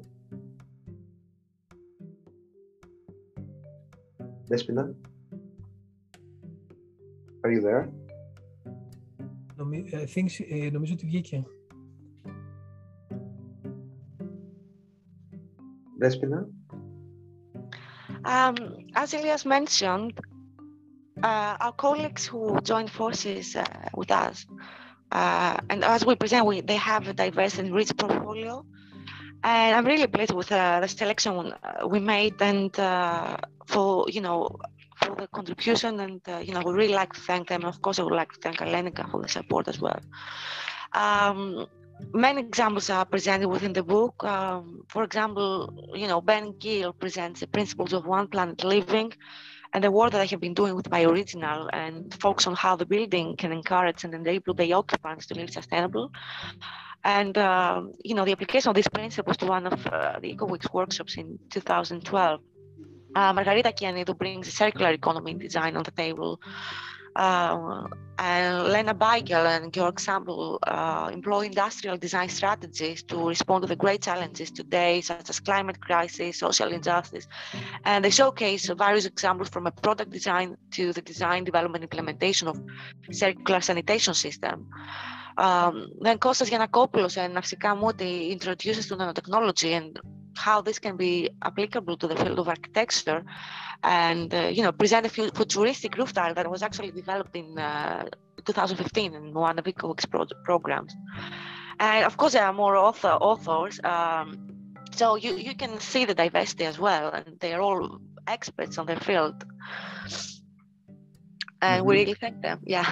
Despina? 4.50 4.94
Are 7.44 7.52
you 7.52 7.62
there? 7.62 7.90
I 9.94 10.06
think 10.06 10.30
νομίζω 10.72 10.94
ότι 10.94 11.06
βγήκε. 11.06 11.44
Despina? 16.02 16.48
Um, 18.26 18.56
as 18.94 19.14
Elias 19.14 19.46
mentioned, 19.46 20.14
uh, 21.24 21.56
our 21.60 21.74
colleagues 21.74 22.26
who 22.28 22.60
joined 22.62 22.92
forces 22.92 23.56
uh, 23.56 23.64
with 24.00 24.12
us, 24.12 24.46
uh, 25.12 25.58
and 25.70 25.84
as 25.84 26.06
we 26.06 26.16
present, 26.16 26.46
we, 26.46 26.62
they 26.62 26.76
have 26.76 27.08
a 27.08 27.14
diverse 27.14 27.58
and 27.60 27.74
rich 27.74 27.92
portfolio. 27.96 28.66
and 29.45 29.77
I'm 29.77 29.85
really 29.85 30.07
pleased 30.07 30.33
with 30.33 30.51
uh, 30.51 30.81
the 30.81 30.89
selection 30.89 31.53
uh, 31.53 31.87
we 31.87 32.01
made 32.01 32.41
and 32.41 32.77
uh, 32.81 33.37
for, 33.67 34.07
you 34.09 34.23
know, 34.23 34.59
for 35.03 35.15
the 35.17 35.27
contribution. 35.29 36.01
And, 36.01 36.21
you 36.47 36.55
know, 36.55 36.63
we 36.65 36.73
really 36.73 36.95
like 36.95 37.13
to 37.13 37.21
thank 37.21 37.49
them. 37.49 37.65
Of 37.65 37.83
course, 37.83 37.99
I 37.99 38.03
would 38.05 38.15
like 38.15 38.33
to 38.33 38.41
thank 38.41 38.57
Galenica 38.57 39.11
for 39.11 39.21
the 39.21 39.29
support 39.29 39.69
as 39.69 39.81
well. 39.81 40.01
Um, 40.95 41.67
many 42.13 42.41
examples 42.41 42.89
are 42.89 43.05
presented 43.05 43.49
within 43.49 43.75
the 43.75 43.83
book. 43.83 44.25
Um, 44.25 44.85
for 44.89 45.05
example, 45.05 45.91
you 45.95 46.09
know, 46.09 46.21
Ben 46.23 46.55
Gill 46.59 46.95
presents 46.95 47.41
the 47.41 47.47
principles 47.47 47.93
of 47.93 48.07
one 48.07 48.29
planet 48.29 48.65
living 48.65 49.13
and 49.75 49.85
the 49.85 49.91
work 49.91 50.13
that 50.13 50.21
I 50.21 50.27
have 50.27 50.41
been 50.41 50.55
doing 50.55 50.75
with 50.75 50.89
Bioregional 50.89 51.69
and 51.73 52.15
focus 52.15 52.47
on 52.47 52.55
how 52.55 52.77
the 52.77 52.87
building 52.87 53.37
can 53.37 53.53
encourage 53.53 54.05
and 54.05 54.15
enable 54.15 54.55
the 54.55 54.73
occupants 54.73 55.27
to 55.27 55.35
live 55.35 55.51
sustainable. 55.51 56.13
And, 57.05 57.37
um, 57.37 57.93
you 58.03 58.15
know, 58.15 58.25
the 58.25 58.33
application 58.33 58.71
of 58.71 58.75
these 58.75 58.89
principles 58.89 59.37
to 59.39 59.47
one 59.47 59.67
of 59.67 59.87
uh, 59.87 60.19
the 60.21 60.35
EcoWeek's 60.35 60.73
workshops 60.73 61.17
in 61.17 61.39
2012. 61.51 62.41
Uh, 63.17 63.33
Margarita 63.33 63.71
Kianidou 63.71 64.19
brings 64.19 64.53
circular 64.53 64.91
economy 64.91 65.33
in 65.33 65.39
design 65.39 65.77
on 65.77 65.85
the 65.85 65.93
table 65.93 66.41
uh, 67.17 67.87
and 68.19 68.65
Lena 68.65 68.95
Beigel 68.95 69.47
and 69.47 69.73
Georg 69.73 70.01
Sambel 70.01 70.59
uh, 70.67 71.11
employ 71.13 71.47
industrial 71.47 71.97
design 71.97 72.29
strategies 72.29 73.03
to 73.05 73.29
respond 73.29 73.63
to 73.63 73.69
the 73.69 73.77
great 73.77 74.03
challenges 74.03 74.51
today, 74.51 75.01
such 75.01 75.31
as 75.31 75.41
climate 75.41 75.81
crisis, 75.81 76.39
social 76.39 76.73
injustice. 76.73 77.27
And 77.85 78.05
they 78.05 78.11
showcase 78.11 78.69
various 78.69 79.07
examples 79.07 79.49
from 79.49 79.67
a 79.67 79.73
product 79.73 80.11
design 80.11 80.57
to 80.73 80.93
the 80.93 81.03
design, 81.03 81.45
development, 81.45 81.85
implementation 81.85 82.49
of 82.49 82.61
circular 83.11 83.61
sanitation 83.61 84.15
system. 84.15 84.69
Um, 85.37 85.91
then 86.01 86.19
Kostas 86.19 86.49
Giannakopoulos 86.51 87.17
and 87.17 87.35
Nafsika 87.35 87.77
Mouti 87.77 88.31
introduces 88.31 88.87
to 88.89 88.97
nanotechnology 88.97 89.73
and 89.73 89.99
how 90.37 90.61
this 90.61 90.79
can 90.79 90.97
be 90.97 91.31
applicable 91.43 91.97
to 91.97 92.07
the 92.07 92.17
field 92.17 92.39
of 92.39 92.49
architecture 92.49 93.25
and 93.83 94.33
uh, 94.35 94.49
you 94.53 94.63
know 94.63 94.73
present 94.73 95.07
a 95.07 95.09
futuristic 95.09 95.97
roof 95.97 96.13
tile 96.13 96.35
that 96.35 96.51
was 96.51 96.63
actually 96.63 96.91
developed 96.91 97.37
in 97.37 97.59
uh, 97.59 98.05
2015 98.45 99.15
in 99.15 99.35
one 99.35 99.59
of 99.59 99.65
EcoWeek's 99.65 100.07
pro 100.07 100.27
programs. 100.45 100.95
And 101.81 102.05
of 102.05 102.17
course 102.17 102.35
there 102.35 102.45
are 102.45 102.53
more 102.53 102.77
author 102.77 103.09
authors 103.09 103.81
um, 103.85 104.49
so 104.93 105.17
you, 105.17 105.37
you 105.37 105.57
can 105.57 105.81
see 105.81 106.05
the 106.05 106.15
diversity 106.15 106.65
as 106.65 106.79
well 106.79 107.11
and 107.11 107.39
they 107.41 107.53
are 107.53 107.61
all 107.61 107.99
experts 108.29 108.79
on 108.79 108.87
their 108.87 109.01
field. 109.01 109.45
And 111.61 111.83
mm 111.83 111.87
-hmm. 111.87 111.87
we 111.87 111.95
really 111.95 112.15
thank 112.15 112.43
them 112.43 112.59
yeah. 112.65 112.87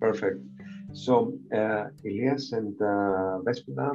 Perfect 0.00 0.53
so 0.94 1.34
uh, 1.52 1.84
Elias 2.04 2.52
and 2.52 2.74
uh, 2.80 3.40
Despina 3.46 3.88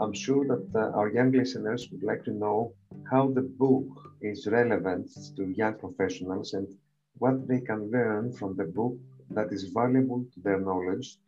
I'm 0.00 0.12
sure 0.12 0.44
that 0.46 0.66
uh, 0.74 0.98
our 0.98 1.08
young 1.10 1.30
listeners 1.32 1.88
would 1.92 2.02
like 2.02 2.24
to 2.24 2.32
know 2.32 2.72
how 3.10 3.28
the 3.28 3.42
book 3.42 3.86
is 4.20 4.46
relevant 4.46 5.10
to 5.36 5.42
young 5.50 5.74
professionals 5.74 6.54
and 6.54 6.66
what 7.18 7.46
they 7.46 7.60
can 7.60 7.90
learn 7.90 8.32
from 8.32 8.56
the 8.56 8.64
book 8.64 8.96
that 9.30 9.52
is 9.52 9.64
valuable 9.64 10.24
to 10.34 10.40
their 10.40 10.58
knowledge 10.58 11.18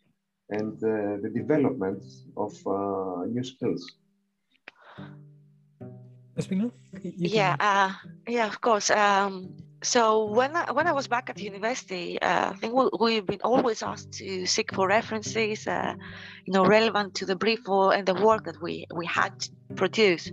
and 0.50 0.74
uh, 0.82 1.18
the 1.22 1.30
development 1.32 2.02
of 2.36 2.52
uh, 2.66 3.24
new 3.26 3.44
skills. 3.44 3.82
Yeah, 7.16 7.54
uh, 7.60 7.92
yeah, 8.28 8.46
of 8.46 8.60
course. 8.60 8.90
Um, 8.90 9.54
so 9.84 10.24
when 10.24 10.56
I, 10.56 10.72
when 10.72 10.86
I 10.86 10.92
was 10.92 11.06
back 11.06 11.30
at 11.30 11.38
university, 11.38 12.20
uh, 12.20 12.50
I 12.50 12.54
think 12.54 12.72
we, 12.98 13.16
have 13.16 13.26
been 13.26 13.40
always 13.44 13.82
asked 13.82 14.12
to 14.12 14.46
seek 14.46 14.74
for 14.74 14.88
references, 14.88 15.66
uh, 15.66 15.94
you 16.46 16.52
know, 16.52 16.64
relevant 16.64 17.14
to 17.16 17.26
the 17.26 17.36
brief 17.36 17.60
and 17.68 18.06
the 18.06 18.14
work 18.14 18.44
that 18.44 18.60
we 18.62 18.86
we 18.94 19.06
had 19.06 19.38
to 19.40 19.50
produce. 19.76 20.32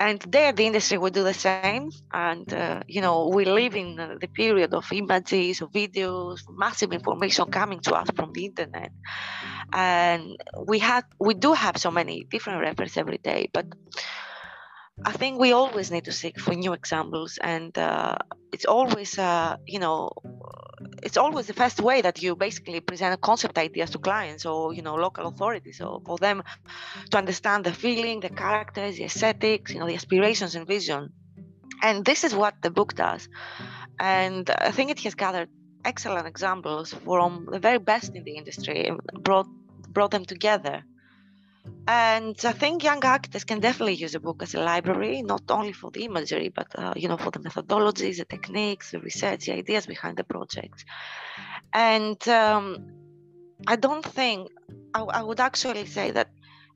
And 0.00 0.20
there, 0.22 0.52
the 0.52 0.66
industry 0.66 0.98
would 0.98 1.12
do 1.12 1.22
the 1.22 1.34
same. 1.34 1.90
And 2.12 2.52
uh, 2.52 2.82
you 2.88 3.00
know, 3.00 3.28
we 3.28 3.44
live 3.44 3.76
in 3.76 3.96
the 3.96 4.28
period 4.28 4.74
of 4.74 4.90
images, 4.92 5.60
of 5.60 5.70
videos, 5.70 6.40
massive 6.50 6.92
information 6.92 7.44
coming 7.50 7.80
to 7.80 7.94
us 7.94 8.08
from 8.16 8.32
the 8.32 8.46
internet, 8.46 8.90
and 9.72 10.36
we 10.66 10.78
had 10.78 11.04
we 11.20 11.34
do 11.34 11.52
have 11.52 11.76
so 11.76 11.90
many 11.90 12.24
different 12.24 12.60
references 12.60 12.96
every 12.96 13.18
day, 13.18 13.48
but 13.52 13.66
I 15.04 15.12
think 15.12 15.40
we 15.40 15.52
always 15.52 15.90
need 15.90 16.04
to 16.04 16.12
seek 16.12 16.38
for 16.38 16.54
new 16.54 16.72
examples, 16.72 17.38
and 17.42 17.76
uh, 17.76 18.16
it's 18.52 18.64
always, 18.64 19.18
uh, 19.18 19.56
you 19.66 19.80
know, 19.80 20.10
it's 21.02 21.16
always 21.16 21.46
the 21.46 21.54
first 21.54 21.80
way 21.80 22.02
that 22.02 22.22
you 22.22 22.36
basically 22.36 22.80
present 22.80 23.20
concept 23.20 23.58
ideas 23.58 23.90
to 23.90 23.98
clients 23.98 24.46
or 24.46 24.72
you 24.72 24.82
know 24.82 24.94
local 24.94 25.26
authorities, 25.26 25.78
so 25.78 26.02
for 26.06 26.18
them 26.18 26.42
to 27.10 27.18
understand 27.18 27.64
the 27.64 27.72
feeling, 27.72 28.20
the 28.20 28.30
characters, 28.30 28.96
the 28.96 29.04
aesthetics, 29.04 29.72
you 29.72 29.80
know, 29.80 29.86
the 29.86 29.94
aspirations 29.94 30.54
and 30.54 30.66
vision. 30.66 31.10
And 31.82 32.04
this 32.04 32.22
is 32.22 32.32
what 32.34 32.54
the 32.62 32.70
book 32.70 32.94
does, 32.94 33.28
and 33.98 34.48
I 34.50 34.70
think 34.70 34.90
it 34.90 35.00
has 35.00 35.14
gathered 35.16 35.48
excellent 35.84 36.28
examples 36.28 36.94
from 37.04 37.48
the 37.50 37.58
very 37.58 37.78
best 37.78 38.14
in 38.14 38.22
the 38.22 38.36
industry, 38.36 38.86
and 38.86 39.00
brought 39.24 39.48
brought 39.88 40.12
them 40.12 40.24
together 40.24 40.84
and 41.86 42.36
I 42.44 42.52
think 42.52 42.84
young 42.84 43.04
actors 43.04 43.44
can 43.44 43.60
definitely 43.60 43.94
use 43.94 44.14
a 44.14 44.20
book 44.20 44.42
as 44.42 44.54
a 44.54 44.60
library, 44.60 45.22
not 45.22 45.42
only 45.50 45.72
for 45.72 45.90
the 45.90 46.04
imagery, 46.04 46.48
but 46.48 46.68
uh, 46.76 46.94
you 46.96 47.08
know 47.08 47.16
for 47.16 47.30
the 47.30 47.40
methodologies, 47.40 48.18
the 48.18 48.24
techniques, 48.24 48.92
the 48.92 49.00
research, 49.00 49.46
the 49.46 49.52
ideas 49.52 49.86
behind 49.86 50.16
the 50.16 50.24
project. 50.24 50.84
And 51.72 52.20
um, 52.28 52.86
I 53.66 53.76
don't 53.76 54.04
think 54.04 54.48
I, 54.94 55.00
I 55.02 55.22
would 55.22 55.40
actually 55.40 55.86
say 55.86 56.10
that 56.12 56.28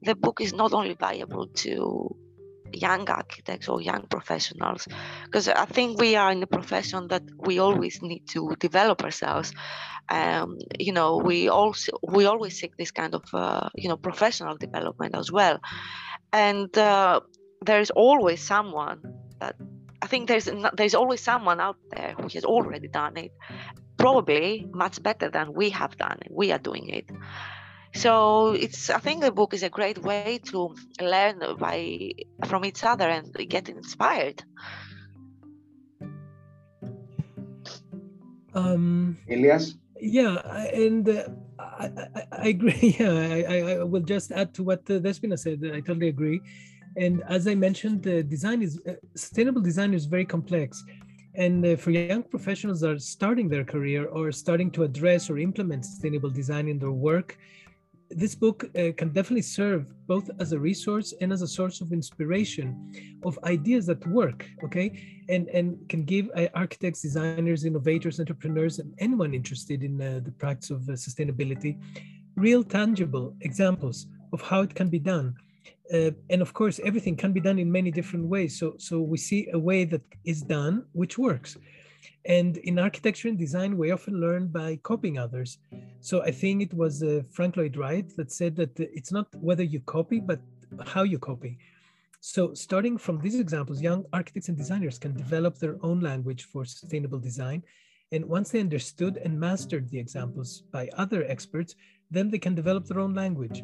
the 0.02 0.14
book 0.14 0.40
is 0.40 0.52
not 0.52 0.72
only 0.72 0.94
valuable 0.94 1.48
to 1.48 2.16
young 2.72 3.08
architects 3.08 3.68
or 3.68 3.80
young 3.80 4.02
professionals 4.08 4.86
because 5.24 5.48
i 5.48 5.64
think 5.64 6.00
we 6.00 6.16
are 6.16 6.30
in 6.32 6.42
a 6.42 6.46
profession 6.46 7.08
that 7.08 7.22
we 7.38 7.58
always 7.58 8.02
need 8.02 8.26
to 8.26 8.54
develop 8.58 9.02
ourselves. 9.02 9.52
Um, 10.08 10.58
you 10.78 10.92
know 10.92 11.16
we 11.16 11.48
also 11.48 11.98
we 12.02 12.26
always 12.26 12.60
seek 12.60 12.76
this 12.76 12.92
kind 12.92 13.12
of 13.14 13.24
uh, 13.34 13.68
you 13.74 13.88
know 13.88 13.96
professional 13.96 14.56
development 14.56 15.16
as 15.16 15.32
well. 15.32 15.58
And 16.32 16.70
uh, 16.78 17.20
there's 17.64 17.90
always 17.90 18.40
someone 18.40 19.00
that 19.40 19.56
i 20.02 20.06
think 20.06 20.28
there's 20.28 20.48
there's 20.76 20.94
always 20.94 21.20
someone 21.20 21.58
out 21.60 21.76
there 21.90 22.14
who 22.16 22.28
has 22.34 22.44
already 22.44 22.88
done 22.88 23.16
it 23.16 23.32
probably 23.96 24.66
much 24.72 25.02
better 25.02 25.30
than 25.30 25.52
we 25.54 25.70
have 25.70 25.96
done 25.96 26.18
it. 26.20 26.30
We 26.30 26.52
are 26.52 26.58
doing 26.58 26.88
it 26.90 27.06
so 27.96 28.52
it's 28.52 28.90
i 28.90 28.98
think 28.98 29.22
the 29.22 29.32
book 29.32 29.54
is 29.54 29.62
a 29.62 29.70
great 29.70 29.98
way 29.98 30.38
to 30.44 30.74
learn 31.00 31.40
by 31.58 32.10
from 32.46 32.64
each 32.64 32.84
other 32.84 33.08
and 33.08 33.32
get 33.48 33.68
inspired. 33.68 34.42
Um 38.54 39.18
elias? 39.28 39.74
Yeah 40.00 40.36
and 40.72 41.08
uh, 41.08 41.28
I, 41.58 41.86
I, 41.86 42.22
I, 42.44 42.48
agree. 42.48 42.96
Yeah 43.00 43.12
I, 43.12 43.80
I 43.80 43.84
will 43.84 44.06
just 44.14 44.30
add 44.32 44.54
to 44.54 44.62
what 44.62 44.80
uh, 44.90 44.98
despina 45.06 45.38
said. 45.38 45.58
I 45.78 45.80
totally 45.80 46.08
agree. 46.08 46.40
And 46.96 47.22
as 47.28 47.46
i 47.46 47.54
mentioned 47.54 48.02
the 48.02 48.22
design 48.22 48.62
is 48.62 48.80
uh, 48.86 48.92
sustainable 49.14 49.62
design 49.62 49.94
is 49.94 50.04
very 50.06 50.26
complex. 50.26 50.84
And 51.34 51.64
uh, 51.66 51.76
for 51.76 51.90
young 51.90 52.22
professionals 52.22 52.80
that 52.80 52.90
are 52.90 52.98
starting 52.98 53.48
their 53.48 53.64
career 53.64 54.06
or 54.06 54.32
starting 54.32 54.70
to 54.76 54.84
address 54.84 55.28
or 55.30 55.36
implement 55.38 55.84
sustainable 55.84 56.30
design 56.30 56.66
in 56.68 56.78
their 56.78 56.96
work 57.10 57.36
this 58.10 58.34
book 58.34 58.64
uh, 58.64 58.92
can 58.96 59.08
definitely 59.08 59.42
serve 59.42 59.86
both 60.06 60.30
as 60.38 60.52
a 60.52 60.58
resource 60.58 61.12
and 61.20 61.32
as 61.32 61.42
a 61.42 61.48
source 61.48 61.80
of 61.80 61.92
inspiration 61.92 62.92
of 63.24 63.38
ideas 63.44 63.86
that 63.86 64.06
work 64.06 64.46
okay? 64.64 64.88
And 65.28 65.48
and 65.48 65.88
can 65.88 66.04
give 66.04 66.30
uh, 66.36 66.48
architects 66.54 67.02
designers 67.02 67.64
innovators 67.64 68.20
entrepreneurs 68.20 68.78
and 68.78 68.94
anyone 68.98 69.34
interested 69.34 69.82
in 69.82 70.00
uh, 70.00 70.20
the 70.24 70.32
practice 70.32 70.70
of 70.70 70.88
uh, 70.88 70.92
sustainability 70.92 71.78
real 72.36 72.62
tangible 72.62 73.34
examples 73.40 74.06
of 74.32 74.42
how 74.42 74.60
it 74.60 74.74
can 74.74 74.88
be 74.88 74.98
done. 74.98 75.34
Uh, 75.92 76.10
and 76.30 76.42
of 76.42 76.52
course 76.52 76.80
everything 76.84 77.16
can 77.16 77.32
be 77.32 77.40
done 77.40 77.58
in 77.58 77.70
many 77.70 77.90
different 77.90 78.26
ways. 78.26 78.58
So 78.58 78.74
so 78.78 79.00
we 79.00 79.18
see 79.18 79.48
a 79.52 79.58
way 79.58 79.84
that 79.84 80.02
is 80.24 80.42
done 80.42 80.84
which 80.92 81.18
works 81.18 81.56
and 82.24 82.56
in 82.58 82.78
architecture 82.78 83.28
and 83.28 83.38
design, 83.38 83.76
we 83.76 83.90
often 83.90 84.20
learn 84.20 84.48
by 84.48 84.76
copying 84.82 85.18
others. 85.18 85.58
So 86.00 86.22
I 86.22 86.30
think 86.30 86.62
it 86.62 86.74
was 86.74 87.02
uh, 87.02 87.22
Frank 87.30 87.56
Lloyd 87.56 87.76
Wright 87.76 88.08
that 88.16 88.32
said 88.32 88.56
that 88.56 88.78
it's 88.78 89.12
not 89.12 89.26
whether 89.34 89.62
you 89.62 89.80
copy, 89.80 90.20
but 90.20 90.40
how 90.84 91.02
you 91.02 91.18
copy. 91.18 91.58
So 92.20 92.54
starting 92.54 92.98
from 92.98 93.20
these 93.20 93.38
examples, 93.38 93.80
young 93.80 94.04
architects 94.12 94.48
and 94.48 94.58
designers 94.58 94.98
can 94.98 95.14
develop 95.14 95.58
their 95.58 95.76
own 95.82 96.00
language 96.00 96.44
for 96.44 96.64
sustainable 96.64 97.20
design. 97.20 97.62
And 98.12 98.24
once 98.24 98.50
they 98.50 98.60
understood 98.60 99.18
and 99.18 99.38
mastered 99.38 99.88
the 99.88 99.98
examples 99.98 100.62
by 100.72 100.88
other 100.96 101.24
experts, 101.24 101.74
then 102.10 102.30
they 102.30 102.38
can 102.38 102.54
develop 102.54 102.86
their 102.86 103.00
own 103.00 103.14
language. 103.14 103.62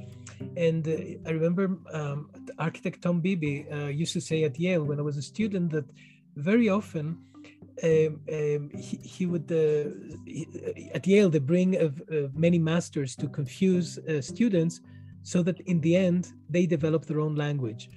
And 0.56 0.86
uh, 0.86 1.28
I 1.28 1.30
remember 1.30 1.78
um, 1.92 2.30
architect 2.58 3.02
Tom 3.02 3.22
Beeby 3.22 3.72
uh, 3.72 3.86
used 3.86 4.12
to 4.14 4.20
say 4.20 4.44
at 4.44 4.58
Yale 4.58 4.84
when 4.84 4.98
I 4.98 5.02
was 5.02 5.16
a 5.16 5.22
student 5.22 5.70
that 5.72 5.86
very 6.36 6.68
often 6.68 7.18
um, 7.82 8.20
um, 8.32 8.70
he, 8.76 8.96
he, 9.02 9.26
would 9.26 9.50
uh, 9.50 9.90
he, 10.26 10.46
uh, 10.54 10.96
at 10.96 11.06
Yale 11.06 11.30
they 11.30 11.38
bring 11.38 11.76
uh, 11.76 11.90
many 12.34 12.58
masters 12.58 13.16
to 13.16 13.28
confuse 13.28 13.98
uh, 13.98 14.20
students 14.20 14.80
so 15.22 15.42
that 15.42 15.60
in 15.60 15.80
the 15.80 15.96
end 15.96 16.32
they 16.50 16.66
develop 16.66 17.06
their 17.06 17.20
own 17.20 17.34
language. 17.34 17.88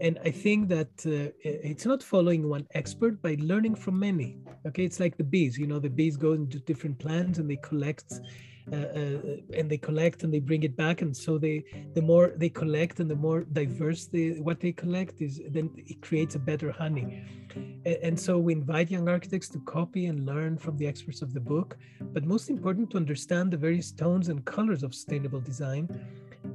And 0.00 0.18
i 0.24 0.30
think 0.30 0.68
that 0.68 0.92
uh, 1.06 1.32
it's 1.42 1.86
not 1.86 2.02
following 2.02 2.48
one 2.48 2.66
expert 2.74 3.22
by 3.22 3.36
learning 3.40 3.74
from 3.74 3.98
many 3.98 4.36
okay? 4.66 4.84
It's 4.84 5.00
like 5.00 5.16
the 5.16 5.24
bees 5.24 5.58
you 5.58 5.66
know 5.66 5.78
the 5.78 5.90
bees 5.90 6.16
go 6.16 6.32
into 6.32 6.58
different 6.60 6.98
plants 6.98 7.38
and 7.38 7.50
they 7.50 7.56
collect 7.56 8.12
uh, 8.12 8.16
uh, 8.16 8.51
and 8.70 9.70
they 9.70 9.78
collect 9.78 10.22
and 10.22 10.32
they 10.32 10.38
bring 10.38 10.62
it 10.62 10.76
back. 10.76 11.02
And 11.02 11.16
so 11.16 11.38
they 11.38 11.64
the 11.94 12.02
more 12.02 12.32
they 12.36 12.48
collect 12.48 13.00
and 13.00 13.10
the 13.10 13.16
more 13.16 13.44
diverse 13.44 14.06
they 14.06 14.30
what 14.48 14.60
they 14.60 14.72
collect 14.72 15.20
is 15.20 15.40
then 15.50 15.70
it 15.76 16.00
creates 16.00 16.34
a 16.34 16.38
better 16.38 16.70
honey. 16.70 17.24
And, 17.54 17.98
and 18.02 18.20
so 18.20 18.38
we 18.38 18.52
invite 18.52 18.90
young 18.90 19.08
architects 19.08 19.48
to 19.50 19.58
copy 19.60 20.06
and 20.06 20.26
learn 20.26 20.58
from 20.58 20.76
the 20.76 20.86
experts 20.86 21.22
of 21.22 21.32
the 21.34 21.40
book 21.40 21.76
but 22.00 22.24
most 22.24 22.50
important 22.50 22.90
to 22.90 22.96
understand 22.96 23.50
the 23.50 23.56
various 23.56 23.92
tones 23.92 24.28
and 24.28 24.44
colors 24.44 24.82
of 24.82 24.94
sustainable 24.94 25.40
design 25.40 25.88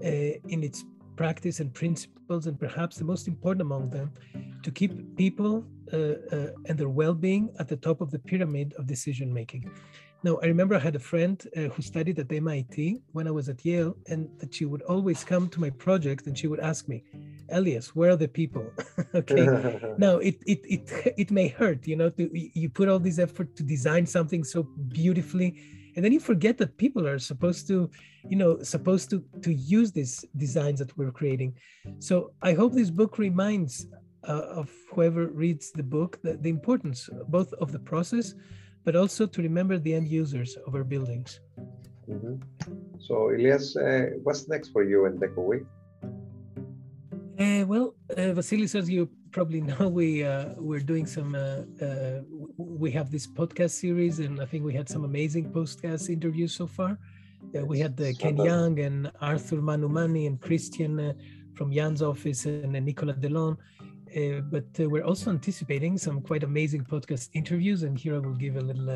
uh, 0.04 0.08
in 0.08 0.64
its 0.64 0.86
practice 1.16 1.60
and 1.60 1.74
principles 1.74 2.48
and 2.48 2.60
perhaps 2.60 2.98
the 2.98 3.04
most 3.04 3.28
important 3.28 3.62
among 3.62 3.90
them 3.90 4.12
to 4.64 4.72
keep 4.72 5.18
people 5.18 5.66
uh, 5.92 5.98
uh, 5.98 6.48
and 6.68 6.78
their 6.78 6.90
well-being 6.90 7.50
at 7.60 7.68
the 7.68 7.78
top 7.78 8.02
of 8.02 8.12
the 8.12 8.20
pyramid 8.20 8.74
of 8.78 8.86
decision 8.86 9.34
making 9.34 9.70
now, 10.24 10.40
I 10.42 10.48
remember 10.48 10.76
I 10.76 10.80
had 10.80 10.96
a 10.96 11.00
friend 11.00 11.42
uh, 11.56 11.62
who 11.62 11.82
studied 11.82 12.18
at 12.18 12.32
MIT 12.32 13.02
when 13.12 13.28
I 13.28 13.32
was 13.32 13.50
at 13.50 13.64
Yale, 13.64 13.96
and 14.08 14.30
that 14.40 14.54
she 14.54 14.66
would 14.66 14.82
always 14.84 15.24
come 15.24 15.48
to 15.50 15.62
my 15.62 15.70
project 15.70 16.26
and 16.26 16.38
she 16.38 16.48
would 16.48 16.60
ask 16.60 16.88
me, 16.88 17.04
Elias, 17.52 17.96
where 17.96 18.12
are 18.12 18.16
the 18.16 18.28
people? 18.28 18.66
okay. 19.16 19.80
now, 19.98 20.18
it, 20.18 20.38
it, 20.48 20.62
it, 20.66 21.14
it 21.18 21.32
may 21.32 21.48
hurt, 21.48 21.86
you 21.88 21.96
know, 21.96 22.10
to, 22.10 22.30
you 22.34 22.68
put 22.68 22.90
all 22.90 23.00
this 23.00 23.20
effort 23.20 23.56
to 23.58 23.64
design 23.64 24.06
something 24.08 24.44
so 24.44 24.64
beautifully, 24.90 25.62
and 25.96 26.04
then 26.04 26.12
you 26.12 26.20
forget 26.20 26.58
that 26.58 26.78
people 26.78 27.08
are 27.08 27.20
supposed 27.20 27.68
to, 27.68 27.90
you 28.28 28.38
know, 28.38 28.62
supposed 28.64 29.12
to, 29.12 29.24
to 29.44 29.54
use 29.54 29.92
these 29.92 30.26
designs 30.36 30.80
that 30.80 30.98
we're 30.98 31.12
creating. 31.12 31.56
So 32.00 32.34
I 32.42 32.54
hope 32.54 32.74
this 32.74 32.90
book 32.90 33.20
reminds 33.20 33.88
uh, 34.28 34.32
of 34.32 34.72
whoever 34.92 35.28
reads 35.28 35.72
the 35.72 35.84
book 35.84 36.20
the, 36.24 36.34
the 36.34 36.50
importance 36.50 37.08
both 37.30 37.54
of 37.54 37.72
the 37.72 37.80
process 37.80 38.34
but 38.88 38.96
also 38.96 39.26
to 39.26 39.42
remember 39.42 39.78
the 39.78 39.94
end 39.94 40.08
users 40.08 40.56
of 40.66 40.74
our 40.74 40.86
buildings. 40.86 41.42
Mm-hmm. 42.10 42.36
So, 43.00 43.32
Elias, 43.36 43.76
uh, 43.76 44.12
what's 44.24 44.48
next 44.48 44.70
for 44.70 44.82
you 44.82 45.08
in 45.08 45.20
EcoWeek? 45.20 45.66
Uh, 47.38 47.66
well, 47.66 47.96
uh, 48.12 48.32
Vasilis, 48.38 48.76
as 48.76 48.90
you 48.90 49.10
probably 49.32 49.60
know, 49.70 49.90
we 49.90 50.24
uh, 50.24 50.54
we're 50.56 50.88
doing 50.94 51.06
some. 51.06 51.36
Uh, 51.36 51.64
uh, 51.86 52.22
we 52.58 52.90
have 52.92 53.12
this 53.12 53.28
podcast 53.28 53.72
series, 53.72 54.20
and 54.20 54.40
I 54.40 54.46
think 54.46 54.64
we 54.64 54.74
had 54.74 54.88
some 54.88 55.04
amazing 55.04 55.52
podcast 55.52 56.10
interviews 56.10 56.54
so 56.56 56.66
far. 56.66 56.98
Uh, 57.54 57.66
we 57.66 57.80
had 57.80 57.98
Ken 58.18 58.38
Yeang 58.38 58.80
and 58.80 59.12
Arthur 59.20 59.58
Mamou-Mani 59.58 60.28
and 60.28 60.40
Christian 60.40 60.92
from 61.56 61.74
Jan's 61.74 62.02
office 62.02 62.46
and 62.46 62.72
Nicola 62.72 63.16
Delon. 63.16 63.58
Uh, 64.16 64.42
but 64.42 64.66
uh, 64.80 64.90
we're 64.90 65.04
also 65.04 65.32
anticipating 65.32 65.98
some 65.98 66.22
quite 66.22 66.44
amazing 66.44 66.84
podcast 66.84 67.30
interviews, 67.34 67.84
and 67.84 67.98
here 67.98 68.16
I 68.16 68.20
will 68.20 68.36
give 68.36 68.56
a 68.56 68.62
little 68.62 68.90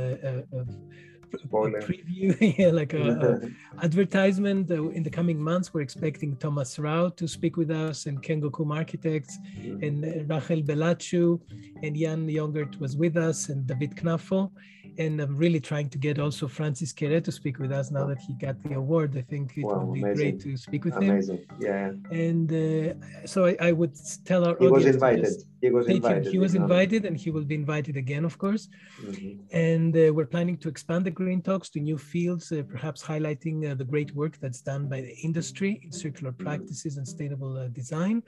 uh, 1.53 1.57
uh, 1.57 1.63
a 1.63 1.81
preview, 1.81 2.57
yeah, 2.57 2.71
like 2.71 2.93
a, 2.93 3.05
a 3.29 3.83
advertisement. 3.83 4.69
Uh, 4.69 4.89
in 4.89 5.03
the 5.03 5.09
coming 5.09 5.41
months, 5.41 5.73
we're 5.73 5.81
expecting 5.81 6.35
Thomas 6.37 6.77
Rau 6.79 7.09
to 7.09 7.27
speak 7.27 7.57
with 7.57 7.71
us, 7.71 8.05
and 8.05 8.21
Kengo 8.21 8.49
Kuma 8.55 8.75
Architects, 8.75 9.37
mm-hmm. 9.37 9.83
and 9.83 10.29
Rachel 10.29 10.61
Belachu, 10.61 11.39
and 11.83 11.95
Jan 11.95 12.27
Jongert 12.27 12.79
was 12.79 12.95
with 12.95 13.17
us, 13.17 13.49
and 13.49 13.65
David 13.67 13.95
Knafo 13.95 14.51
and 14.97 15.21
I'm 15.21 15.35
really 15.37 15.59
trying 15.59 15.89
to 15.89 15.97
get 15.97 16.19
also 16.19 16.47
Francis 16.47 16.91
Kere 16.91 17.21
to 17.21 17.31
speak 17.31 17.59
with 17.59 17.71
us 17.71 17.91
now 17.91 18.05
that 18.07 18.19
he 18.19 18.33
got 18.33 18.61
the 18.63 18.73
award. 18.73 19.15
I 19.17 19.21
think 19.21 19.57
it 19.57 19.63
wow, 19.63 19.79
would 19.79 19.93
be 19.93 20.01
amazing. 20.01 20.15
great 20.15 20.39
to 20.41 20.57
speak 20.57 20.85
with 20.85 20.95
amazing. 20.95 21.37
him. 21.37 21.45
Yeah. 21.59 21.91
And 22.11 22.51
uh, 22.51 22.93
so 23.25 23.45
I, 23.45 23.55
I, 23.61 23.71
would 23.71 23.95
tell 24.25 24.45
our 24.45 24.57
he 24.59 24.67
audience. 24.67 24.85
Was 24.85 24.95
invited. 24.95 25.33
He 25.61 25.69
was 25.69 25.87
invited. 25.87 26.31
He 26.31 26.39
was 26.39 26.55
invited, 26.55 27.05
and 27.05 27.15
he 27.17 27.31
will 27.31 27.45
be 27.45 27.55
invited 27.55 27.95
again, 27.97 28.25
of 28.25 28.37
course. 28.37 28.67
Mm-hmm. 29.01 29.55
And 29.55 29.95
uh, 29.95 30.13
we're 30.13 30.25
planning 30.25 30.57
to 30.57 30.69
expand 30.69 31.05
the 31.05 31.11
Green 31.23 31.41
Talks 31.41 31.69
to 31.71 31.79
new 31.79 31.97
fields, 31.97 32.51
uh, 32.51 32.63
perhaps 32.69 33.03
highlighting 33.03 33.69
uh, 33.69 33.75
the 33.75 33.85
great 33.85 34.13
work 34.15 34.37
that's 34.41 34.61
done 34.61 34.87
by 34.87 35.01
the 35.01 35.13
industry 35.23 35.79
in 35.83 35.91
circular 35.91 36.31
practices 36.31 36.97
and 36.97 37.07
sustainable 37.07 37.57
uh, 37.57 37.67
design 37.67 38.23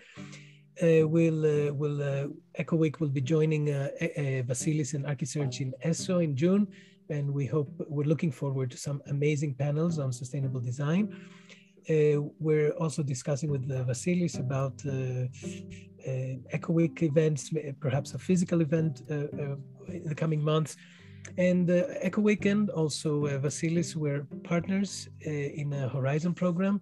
uh, 0.81 1.07
will 1.07 1.45
uh, 1.45 1.73
will 1.73 2.01
uh, 2.01 2.27
EcoWeek 2.59 2.99
will 2.99 3.09
be 3.09 3.21
joining 3.21 3.69
uh, 3.69 3.89
Vasilis 4.49 4.93
and 4.93 5.05
Archisearch 5.05 5.61
in 5.61 5.73
ESO 5.83 6.19
in 6.19 6.35
June, 6.35 6.67
and 7.09 7.31
we 7.31 7.45
hope 7.45 7.69
we're 7.87 8.07
looking 8.07 8.31
forward 8.31 8.71
to 8.71 8.77
some 8.77 9.01
amazing 9.07 9.53
panels 9.53 9.99
on 9.99 10.11
sustainable 10.11 10.59
design. 10.59 11.15
Uh, 11.89 12.21
we're 12.39 12.71
also 12.71 13.03
discussing 13.03 13.51
with 13.51 13.69
uh, 13.69 13.83
Vasilis 13.83 14.39
about 14.39 14.77
EcoWeek 16.53 17.03
events, 17.03 17.51
perhaps 17.79 18.13
a 18.13 18.17
physical 18.17 18.61
event 18.61 19.01
in 19.09 20.03
the 20.05 20.15
coming 20.15 20.41
months. 20.41 20.75
And 21.37 21.69
uh, 21.69 21.85
EcoWeek 22.03 22.45
and, 22.45 22.69
also 22.69 23.27
Vasilis, 23.39 23.95
we're 23.95 24.25
partners 24.43 25.09
in 25.21 25.73
a 25.73 25.89
Horizon 25.89 26.33
program 26.33 26.81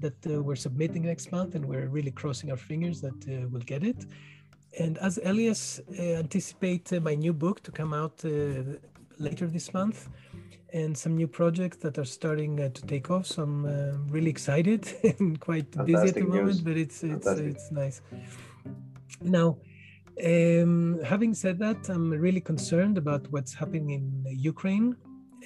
that 0.00 0.26
uh, 0.26 0.42
we're 0.42 0.56
submitting 0.56 1.02
next 1.02 1.30
month, 1.32 1.54
and 1.54 1.64
we're 1.64 1.88
really 1.88 2.10
crossing 2.10 2.50
our 2.50 2.56
fingers 2.56 3.00
that 3.00 3.20
uh, 3.28 3.46
we'll 3.50 3.62
get 3.62 3.84
it. 3.84 4.06
And 4.78 4.98
as 4.98 5.18
Elias 5.24 5.80
uh, 5.98 6.02
anticipate 6.02 6.92
uh, 6.92 7.00
my 7.00 7.14
new 7.14 7.32
book 7.32 7.62
to 7.64 7.72
come 7.72 7.92
out 7.92 8.24
uh, 8.24 8.30
later 9.18 9.46
this 9.46 9.72
month, 9.74 10.08
and 10.72 10.96
some 10.96 11.16
new 11.16 11.26
projects 11.26 11.78
that 11.78 11.98
are 11.98 12.04
starting 12.04 12.56
to 12.56 12.82
take 12.86 13.10
off, 13.10 13.26
so 13.26 13.42
I'm 13.42 14.06
really 14.08 14.30
excited 14.30 14.86
and 15.18 15.40
quite 15.40 15.74
Fantastic 15.74 15.86
busy 15.86 16.08
at 16.08 16.14
the 16.14 16.20
news. 16.20 16.34
moment, 16.34 16.64
but 16.64 16.76
it's 16.76 17.02
it's 17.02 17.26
it's 17.26 17.72
nice. 17.72 18.00
Now. 19.20 19.58
Um, 20.24 21.00
having 21.04 21.34
said 21.34 21.58
that, 21.60 21.88
I'm 21.88 22.10
really 22.10 22.40
concerned 22.40 22.98
about 22.98 23.30
what's 23.32 23.54
happening 23.54 23.90
in 23.90 24.24
Ukraine 24.28 24.96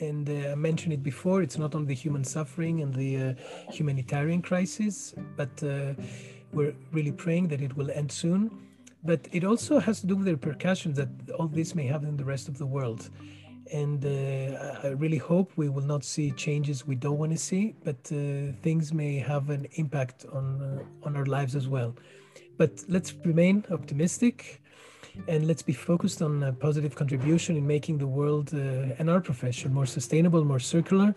and 0.00 0.28
uh, 0.28 0.52
I 0.52 0.54
mentioned 0.54 0.92
it 0.92 1.02
before, 1.02 1.42
it's 1.42 1.58
not 1.58 1.74
only 1.74 1.88
the 1.88 1.94
human 1.94 2.24
suffering 2.24 2.82
and 2.82 2.92
the 2.92 3.16
uh, 3.16 3.34
humanitarian 3.70 4.42
crisis, 4.42 5.14
but 5.36 5.62
uh, 5.62 5.94
we're 6.52 6.74
really 6.92 7.12
praying 7.12 7.48
that 7.48 7.60
it 7.60 7.76
will 7.76 7.90
end 7.90 8.10
soon. 8.10 8.50
But 9.04 9.28
it 9.32 9.44
also 9.44 9.78
has 9.78 10.00
to 10.00 10.06
do 10.06 10.16
with 10.16 10.24
the 10.24 10.32
repercussions 10.32 10.96
that 10.96 11.08
all 11.38 11.46
this 11.46 11.74
may 11.74 11.86
have 11.86 12.04
in 12.04 12.16
the 12.16 12.24
rest 12.24 12.48
of 12.48 12.58
the 12.58 12.66
world. 12.66 13.10
And 13.72 14.04
uh, 14.04 14.80
I 14.82 14.88
really 14.88 15.18
hope 15.18 15.52
we 15.56 15.68
will 15.68 15.84
not 15.84 16.04
see 16.04 16.30
changes 16.32 16.86
we 16.86 16.96
don't 16.96 17.18
want 17.18 17.32
to 17.32 17.38
see, 17.38 17.74
but 17.84 17.96
uh, 18.12 18.52
things 18.62 18.92
may 18.92 19.18
have 19.18 19.50
an 19.50 19.66
impact 19.74 20.26
on 20.32 20.62
uh, 20.62 21.06
on 21.06 21.16
our 21.16 21.26
lives 21.26 21.54
as 21.54 21.66
well. 21.66 21.94
But 22.56 22.84
let's 22.88 23.14
remain 23.24 23.64
optimistic 23.70 24.62
and 25.28 25.46
let's 25.46 25.62
be 25.62 25.72
focused 25.72 26.22
on 26.22 26.42
a 26.42 26.52
positive 26.52 26.94
contribution 26.94 27.56
in 27.56 27.66
making 27.66 27.98
the 27.98 28.06
world 28.06 28.50
uh, 28.52 28.98
and 28.98 29.08
our 29.08 29.20
profession 29.20 29.72
more 29.72 29.86
sustainable, 29.86 30.44
more 30.44 30.58
circular, 30.58 31.14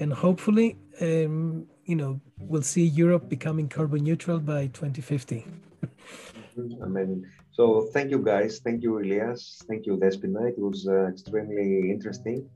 and 0.00 0.12
hopefully, 0.12 0.76
um, 1.00 1.66
you 1.84 1.96
know, 1.96 2.20
we'll 2.38 2.62
see 2.62 2.84
Europe 2.84 3.28
becoming 3.28 3.68
carbon 3.68 4.04
neutral 4.04 4.38
by 4.38 4.66
2050. 4.68 5.46
Amazing. 6.82 7.24
So 7.52 7.88
thank 7.92 8.10
you 8.10 8.18
guys. 8.18 8.60
Thank 8.60 8.82
you, 8.82 9.00
Elias. 9.00 9.62
Thank 9.68 9.86
you, 9.86 9.96
Despina. 9.96 10.48
It 10.48 10.58
was 10.58 10.86
uh, 10.86 11.06
extremely 11.06 11.90
interesting. 11.90 12.48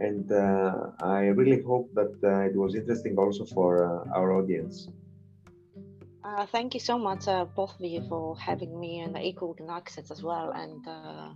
And 0.00 0.30
uh, 0.30 0.90
I 1.02 1.26
really 1.26 1.62
hope 1.62 1.90
that 1.94 2.14
uh, 2.22 2.50
it 2.50 2.56
was 2.56 2.74
interesting 2.74 3.16
also 3.16 3.44
for 3.44 3.70
uh, 3.84 4.16
our 4.16 4.32
audience. 4.32 4.88
Uh, 6.24 6.46
thank 6.46 6.72
you 6.72 6.80
so 6.80 6.98
much, 6.98 7.28
uh, 7.28 7.44
both 7.44 7.74
of 7.78 7.84
you, 7.84 8.02
for 8.08 8.36
having 8.38 8.80
me 8.80 9.00
and 9.00 9.14
the 9.14 9.20
Eco 9.20 9.54
Access 9.70 10.10
as 10.10 10.22
well. 10.22 10.52
And 10.54 10.82
uh, 10.88 11.34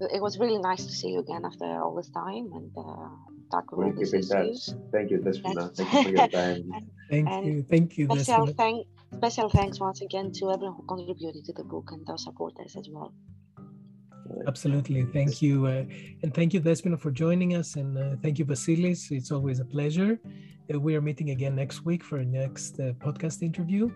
it 0.00 0.22
was 0.22 0.38
really 0.38 0.58
nice 0.58 0.86
to 0.86 0.92
see 0.92 1.08
you 1.08 1.18
again 1.18 1.44
after 1.44 1.66
all 1.66 1.94
this 1.94 2.08
time 2.08 2.50
and 2.54 2.70
uh, 2.74 3.08
talk 3.50 3.70
about 3.70 3.94
we'll 3.94 4.04
keep 4.04 4.14
in 4.14 4.26
touch. 4.26 4.70
Thank 4.92 5.10
you, 5.10 5.18
Despina. 5.18 5.76
Thank 5.76 5.92
you 5.92 6.02
for 6.04 6.08
your 6.08 6.28
time. 6.28 6.70
thank 7.10 7.28
and 7.28 7.46
you. 7.46 7.62
Thank 7.62 7.98
you, 7.98 8.06
special, 8.06 8.46
thank, 8.46 8.86
special 9.14 9.50
thanks 9.50 9.78
once 9.78 10.00
again 10.00 10.32
to 10.32 10.52
everyone 10.52 10.76
who 10.76 10.84
contributed 10.86 11.44
to 11.44 11.52
the 11.52 11.64
book 11.64 11.90
and 11.92 12.08
our 12.08 12.16
supporters 12.16 12.76
as 12.76 12.88
well. 12.88 13.12
Absolutely. 14.46 15.04
Thank 15.12 15.42
you. 15.42 15.66
Uh, 15.66 15.84
and 16.22 16.32
thank 16.34 16.54
you, 16.54 16.60
Despina, 16.60 16.98
for 16.98 17.10
joining 17.10 17.56
us. 17.56 17.76
And 17.76 17.98
uh, 17.98 18.16
thank 18.22 18.38
you, 18.38 18.46
Vasilis. 18.46 19.10
It's 19.10 19.30
always 19.30 19.60
a 19.60 19.64
pleasure. 19.64 20.18
We 20.76 20.94
are 20.96 21.00
meeting 21.00 21.30
again 21.30 21.56
next 21.56 21.86
week 21.86 22.04
for 22.04 22.18
our 22.18 22.24
next 22.24 22.78
uh, 22.78 22.92
podcast 22.98 23.42
interview. 23.42 23.90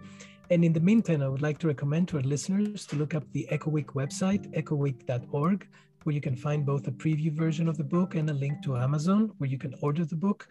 And 0.48 0.64
in 0.64 0.72
the 0.72 0.80
meantime, 0.80 1.22
I 1.22 1.28
would 1.28 1.42
like 1.42 1.58
to 1.58 1.66
recommend 1.66 2.08
to 2.08 2.16
our 2.16 2.22
listeners 2.22 2.86
to 2.86 2.96
look 2.96 3.14
up 3.14 3.24
the 3.32 3.46
EcoWeek 3.52 3.86
website, 3.88 4.50
ecoweek.org, 4.54 5.68
where 6.04 6.14
you 6.14 6.20
can 6.22 6.34
find 6.34 6.64
both 6.64 6.88
a 6.88 6.90
preview 6.90 7.30
version 7.30 7.68
of 7.68 7.76
the 7.76 7.84
book 7.84 8.14
and 8.14 8.28
a 8.30 8.32
link 8.32 8.62
to 8.62 8.78
Amazon, 8.78 9.32
where 9.36 9.50
you 9.50 9.58
can 9.58 9.74
order 9.82 10.06
the 10.06 10.16
book. 10.16 10.48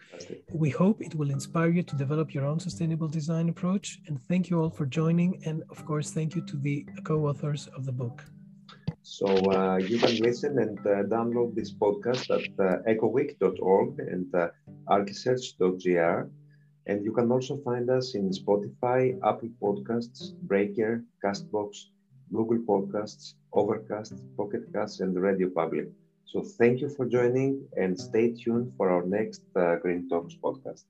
We 0.52 0.70
hope 0.70 1.02
it 1.02 1.14
will 1.16 1.30
inspire 1.30 1.70
you 1.70 1.82
to 1.82 1.96
develop 1.96 2.32
your 2.32 2.46
own 2.46 2.60
sustainable 2.60 3.08
design 3.08 3.48
approach. 3.48 3.98
And 4.06 4.22
thank 4.22 4.48
you 4.48 4.60
all 4.60 4.70
for 4.70 4.86
joining. 4.86 5.42
And 5.44 5.64
of 5.70 5.84
course, 5.84 6.12
thank 6.12 6.36
you 6.36 6.42
to 6.46 6.56
the 6.56 6.86
co 7.04 7.26
authors 7.26 7.66
of 7.76 7.84
the 7.84 7.92
book. 7.92 8.24
So 9.02 9.26
uh, 9.26 9.76
you 9.76 9.98
can 9.98 10.16
listen 10.18 10.58
and 10.58 10.78
uh, 10.80 11.02
download 11.16 11.54
this 11.54 11.72
podcast 11.72 12.30
at 12.30 12.46
uh, 12.58 12.82
ecoweek.org 12.88 13.98
and 13.98 14.34
uh, 14.34 14.48
archisearch.gr. 14.88 16.28
And 16.86 17.04
you 17.04 17.12
can 17.12 17.30
also 17.30 17.56
find 17.58 17.90
us 17.90 18.14
in 18.14 18.30
Spotify, 18.30 19.18
Apple 19.24 19.50
Podcasts, 19.62 20.32
Breaker, 20.42 21.04
Castbox, 21.24 21.86
Google 22.32 22.58
Podcasts, 22.58 23.34
Overcast, 23.52 24.14
Pocket 24.36 24.64
Casts, 24.72 25.00
and 25.00 25.14
Radio 25.20 25.48
Public. 25.50 25.88
So 26.26 26.42
thank 26.42 26.80
you 26.80 26.88
for 26.88 27.06
joining 27.06 27.68
and 27.76 27.98
stay 27.98 28.32
tuned 28.32 28.72
for 28.76 28.90
our 28.90 29.04
next 29.06 29.42
uh, 29.56 29.76
Green 29.76 30.08
Talks 30.08 30.34
podcast. 30.42 30.84